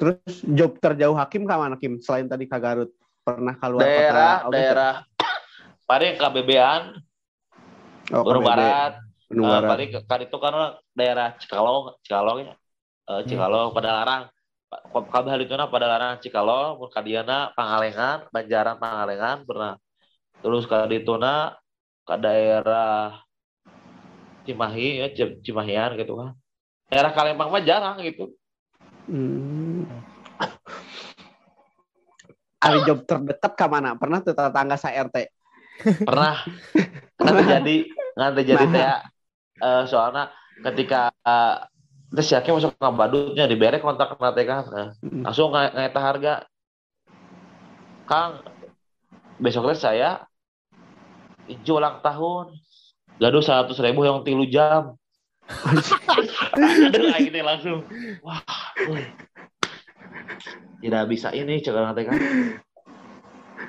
[0.00, 2.00] Terus job terjauh hakim ke mana Kim?
[2.02, 2.90] Selain tadi ke Garut.
[3.22, 4.50] Pernah keluar Daerah kota?
[4.50, 4.94] daerah
[5.86, 6.82] paling KBB-an,
[8.10, 8.92] oh, Gunung KBB, Barat,
[9.30, 9.68] Gunung Eh, Barat.
[9.70, 10.52] paling ke- kan itu kan
[10.96, 12.54] daerah Cikalong, Cikalong ya.
[13.14, 14.22] Eh, Cikalong, Padalarang.
[14.72, 19.76] Pa- Kabeh itu na Padalarang, Cikalong, kadiana Pangalengan, Banjaran Pangalengan pernah.
[20.42, 21.54] Terus kadituna
[22.02, 23.22] ke daerah
[24.42, 26.34] Cimahi ya, Cim- Cimahian gitu kan.
[26.90, 28.34] Daerah Kalembang mah jarang gitu.
[29.06, 29.86] Hmm.
[32.62, 33.98] Ada job terdekat ke mana?
[33.98, 35.16] Pernah tuh tetangga saya RT.
[36.06, 36.46] Pernah
[37.18, 37.76] nggak terjadi
[38.14, 38.84] nggak terjadi teh
[39.58, 40.30] eh, soalnya
[40.62, 41.54] ketika eh,
[42.12, 45.22] terus yakin masuk ke badutnya diberi kontak nanti kan eh, Hmm.
[45.26, 46.34] langsung nge- ngeta harga
[48.06, 48.42] Kang
[49.42, 50.10] besoknya saya
[51.50, 52.54] hijau ulang tahun
[53.18, 54.94] gaduh seratus ribu yang tilu jam
[56.88, 57.84] aduh akhirnya langsung
[58.22, 58.40] wah
[58.88, 59.04] woi.
[60.80, 62.18] tidak bisa ini cakap nanti kan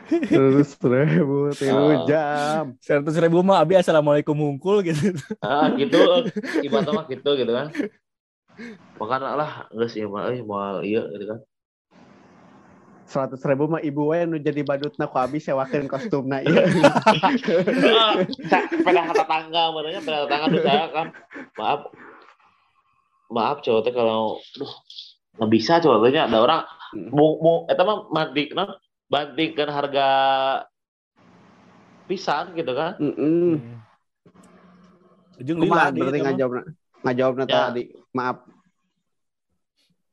[0.04, 2.04] Terus ribu Oh.
[2.06, 2.76] jam.
[2.84, 5.16] Seratus ribu mah abi assalamualaikum hungkul gitu.
[5.40, 6.28] ah gitu
[6.60, 7.68] ibaratnya mah gitu gitu kan
[9.00, 11.40] makanya lah enggak sih mah euy moal iya gitu kan
[13.04, 16.64] Seratus ribu mah ibu we nu jadi badutna ku abis sewakeun kostumna iya.
[18.00, 18.16] Ah,
[18.48, 21.08] sa- pada tetangga makanya pada tetangga tuh saya kan
[21.54, 21.82] maaf
[23.28, 24.72] maaf cowok teh kalau duh
[25.36, 26.26] nggak bisa cowok teh nya.
[26.26, 26.62] ada orang
[27.12, 28.72] mau mau eta mah banting non
[29.10, 30.08] bantingkan harga
[32.06, 33.60] pisan gitu kan Heeh.
[35.42, 36.62] Ujung Kumaha lila berarti ngajawabna?
[37.02, 37.62] Ngajawabna Ya.
[37.68, 37.84] tadi.
[38.14, 38.38] Maaf.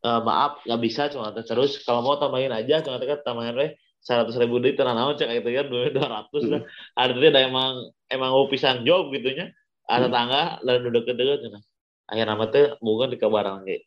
[0.00, 4.32] Eh, maaf nggak bisa cuma terus kalau mau tambahin aja cuma kan tambahin deh seratus
[4.40, 6.64] ribu duit tenang naon cek gitu kan dua ratus lah
[6.96, 9.52] ada teh ada emang emang mau pisan job gitunya
[9.84, 11.60] ada tangga dan udah deket-deket nah.
[12.08, 13.84] akhirnya nama teh bukan di kabarang ge.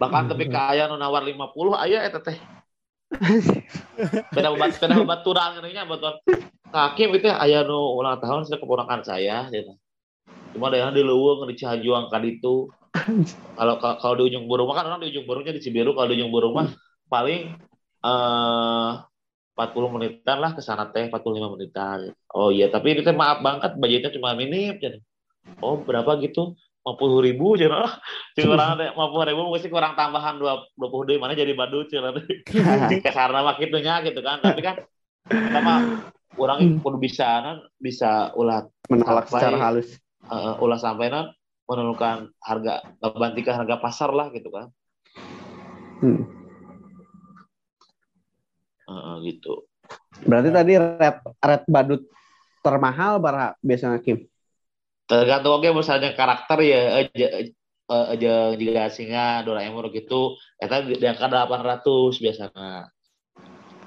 [0.00, 1.44] Bahkan tapi kaya nu nawar 50
[1.76, 2.40] aya eta teh.
[4.32, 6.16] Beda obat beda obat turang nya betul
[6.72, 9.76] kaki itu aya nu ulang tahun saya keponakan saya gitu.
[10.56, 12.72] cuma yang di leuweung di Cihanjuang kan itu
[13.58, 16.22] kalau kalau di ujung burung mah kan orang di ujung burungnya di Cibiru kalau di
[16.22, 16.70] ujung burung mah
[17.10, 17.52] paling
[18.04, 18.92] eh
[19.54, 22.10] 40 menitan lah ke sana teh 45 menitan.
[22.34, 24.98] Oh iya tapi teh maaf banget budgetnya cuma minim jadi.
[25.62, 26.58] Oh berapa gitu?
[26.84, 27.96] 50 ribu jadi lah
[28.36, 32.10] cuma orang teh 50 ribu mesti kurang tambahan 20 dua mana jadi badut cina
[33.00, 34.42] kasarna mah gitunya gitu kan.
[34.42, 34.76] Tapi kan
[35.62, 40.02] mah orang kudu bisa nan bisa ulah Menolak secara halus.
[40.28, 41.30] eh, ulah sampai nan
[41.64, 44.68] menurunkan harga membandingkan harga pasar lah gitu kan
[46.04, 46.26] Hmm.
[48.84, 49.64] Eh, gitu
[50.26, 52.02] Berarti tadi red red badut
[52.60, 54.28] termahal berapa biasanya Kim?
[55.04, 57.26] tergantung oke misalnya karakter ya aja
[58.08, 61.84] aja juga singa Doraemon gitu eta di angka 800
[62.24, 62.88] biasanya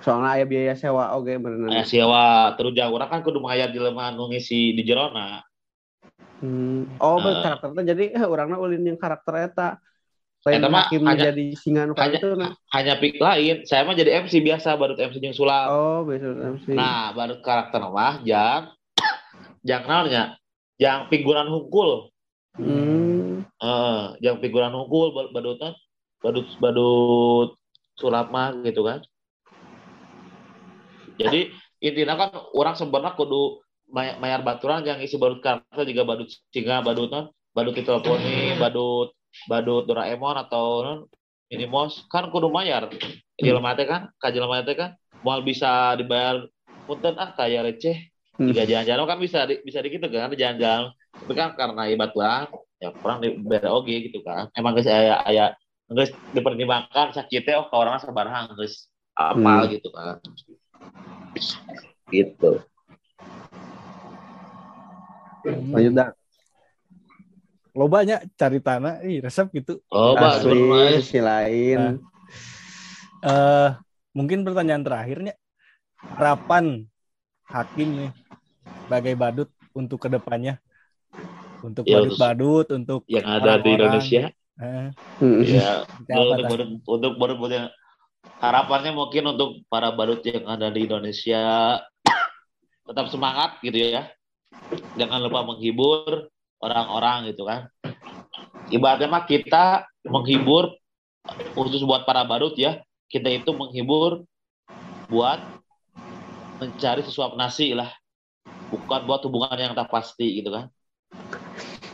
[0.05, 1.73] Soalnya aya biaya sewa oke bener.
[1.73, 5.41] Aya sewa terus jauh kan kudu mengayat di lemah ngisi di jerona
[6.37, 6.85] Hmm.
[6.97, 7.41] Oh, Eh.
[7.41, 9.69] karakternya jadi eh, orangnya ulin yang karakter eta.
[10.45, 12.53] Lain Eta hakim hanya- jadi singa nu hanya- itu nah.
[12.71, 16.71] hanya pick lain saya mah jadi MC biasa baru MC jeung sulap Oh, besok MC.
[16.71, 18.71] nah baru karakter mah jang
[19.67, 20.37] jang naonnya
[20.77, 22.13] jang figuran hungkul
[22.55, 23.43] Hmm.
[23.59, 25.73] Eh, yang figuran bad- badutan
[26.21, 27.49] badut badut
[27.93, 29.01] sulap mah gitu kan
[31.17, 33.61] jadi intinya kan orang sebenarnya kudu
[33.91, 39.15] mayar baturan yang isi badut karakter juga badut singa badutan badut diteleponi badut
[39.47, 41.05] badut Doraemon atau
[41.47, 42.03] Minimos.
[42.11, 42.91] Kan kudu mayar.
[43.39, 46.43] Jelema teh kan ka jelema teh kan mau bisa dibayar
[46.83, 48.11] punten ah kayak receh.
[48.35, 48.51] Hmm.
[48.51, 49.05] Jika jalan-jalan.
[49.07, 50.91] Kan bisa di, bisa gitu kan jalan-jalan.
[50.91, 54.51] Tapi kan karena ibatuan ya kurang dibayar oge gitu kan.
[54.53, 55.45] Emang guys aya aya
[55.87, 59.71] guys dipertimbangkan sakitnya oh ke orang sabarang guys apa Hmm.
[59.71, 60.19] gitu kan.
[62.11, 62.51] Gitu
[65.47, 66.09] Lanjut dah.
[67.77, 69.05] lo banyak cari tanah.
[69.05, 69.77] Ih resep gitu.
[69.93, 72.01] Oh Asli, sisi lain.
[73.21, 73.69] eh
[74.17, 75.33] mungkin pertanyaan terakhirnya
[76.01, 76.85] harapan
[77.45, 78.11] hakim nih
[78.85, 80.57] sebagai badut untuk ke depannya?
[81.61, 83.69] Untuk Ya, badut-badut untuk yang ada di.
[83.77, 84.33] Indonesia.
[84.57, 84.89] Eh,
[85.21, 85.41] Hmm.
[85.45, 87.69] ya untuk badut untuk badut badut yang
[88.41, 91.77] harapannya mungkin untuk para badut yang ada di Indonesia
[92.89, 94.09] tetap semangat gitu ya
[94.99, 96.27] jangan lupa menghibur
[96.59, 97.71] orang-orang gitu kan.
[98.67, 100.75] Ibaratnya mah kita menghibur
[101.55, 104.23] khusus buat para badut ya kita itu menghibur
[105.07, 105.39] buat
[106.59, 107.91] mencari sesuap nasi lah.
[108.67, 110.67] Bukan buat hubungan yang tak pasti gitu kan.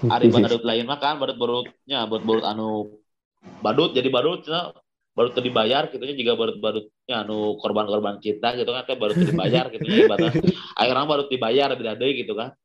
[0.04, 2.70] Ari badut lain mah kan badut badutnya badut badut anu
[3.62, 4.44] badut jadi badut
[5.14, 5.18] ya.
[5.18, 9.16] badut teu dibayar gitu nya juga badut badutnya anu korban korban kita gitu kan badut
[9.22, 10.34] teu dibayar gitu nya ibaratnya
[10.82, 12.58] akhirnya badut dibayar beda deui gitu kan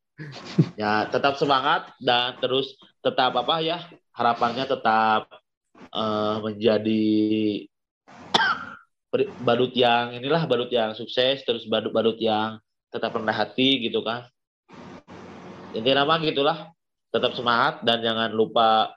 [0.74, 2.74] ya tetap semangat dan terus
[3.04, 3.78] tetap apa ya
[4.16, 5.30] harapannya tetap
[5.78, 7.06] eh, menjadi
[9.46, 14.26] badut yang inilah badut yang sukses terus badut badut yang tetap rendah hati gitu kan
[15.76, 16.72] intinya mah gitulah
[17.12, 18.92] tetap semangat dan jangan lupa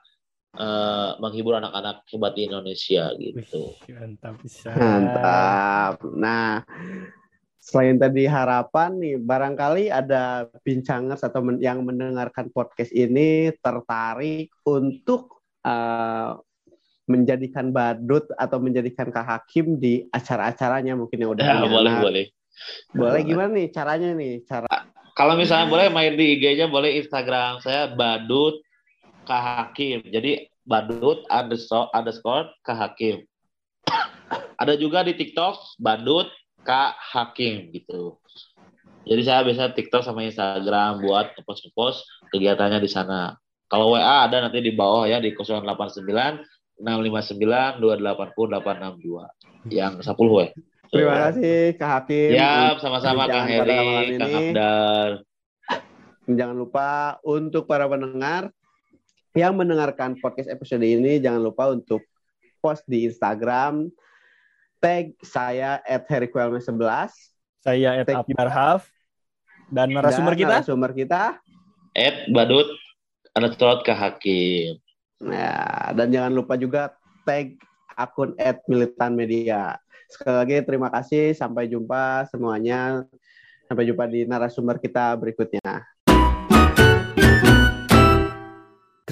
[0.52, 3.72] eh, menghibur anak-anak hebat di Indonesia gitu.
[3.82, 5.94] Wih, mantap bisa Mantap.
[6.12, 6.60] Nah,
[7.56, 15.40] selain tadi harapan nih, barangkali ada bincangers atau men- yang mendengarkan podcast ini tertarik untuk
[15.62, 16.30] eh,
[17.02, 22.02] menjadikan badut atau menjadikan Kak Hakim di acara-acaranya mungkin yang udah Ya, boleh anak.
[22.02, 22.24] boleh.
[22.94, 24.44] Boleh gimana nih caranya nih?
[24.44, 24.68] Cara
[25.12, 28.62] Kalau misalnya boleh main di IG-nya boleh Instagram saya badut
[29.26, 30.02] Kak Hakim.
[30.08, 33.22] Jadi badut underscore underscore Kak Hakim.
[34.62, 36.30] Ada juga di TikTok badut
[36.62, 38.22] Kak Hakim gitu.
[39.02, 43.34] Jadi saya biasa TikTok sama Instagram buat post-post kegiatannya di sana.
[43.66, 46.04] Kalau WA ada nanti di bawah ya di 089
[46.78, 49.72] 659 280 862.
[49.72, 50.48] Yang 10 ya.
[50.92, 52.28] terima kasih Kak Hakim.
[52.36, 54.30] Ya, sama-sama Kang Heri, Kang.
[54.30, 55.10] Abdar.
[56.28, 58.54] Jangan lupa untuk para pendengar
[59.32, 62.04] yang mendengarkan podcast episode ini jangan lupa untuk
[62.60, 63.88] post di Instagram.
[64.82, 66.66] Tag saya at 11
[67.62, 68.34] saya Ed Thank you.
[68.34, 68.82] Abdar Haf
[69.70, 70.60] dan narasumber kita?
[70.60, 71.38] narasumber kita?
[71.94, 72.68] Ed Badut
[73.32, 74.76] underscore Kak Hakim.
[75.22, 76.90] nah, dan jangan lupa juga
[77.22, 77.56] tag
[77.94, 79.78] akun at militan media.
[80.10, 81.32] Sekali lagi terima kasih.
[81.32, 83.06] Sampai jumpa semuanya.
[83.70, 85.86] Sampai jumpa di narasumber kita berikutnya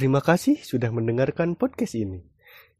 [0.00, 2.24] Terima kasih sudah mendengarkan podcast ini.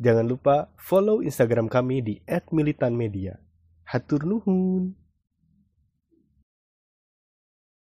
[0.01, 2.15] Jangan lupa follow Instagram kami di
[2.49, 3.37] @militanmedia.
[3.85, 4.97] Hatur nuhun.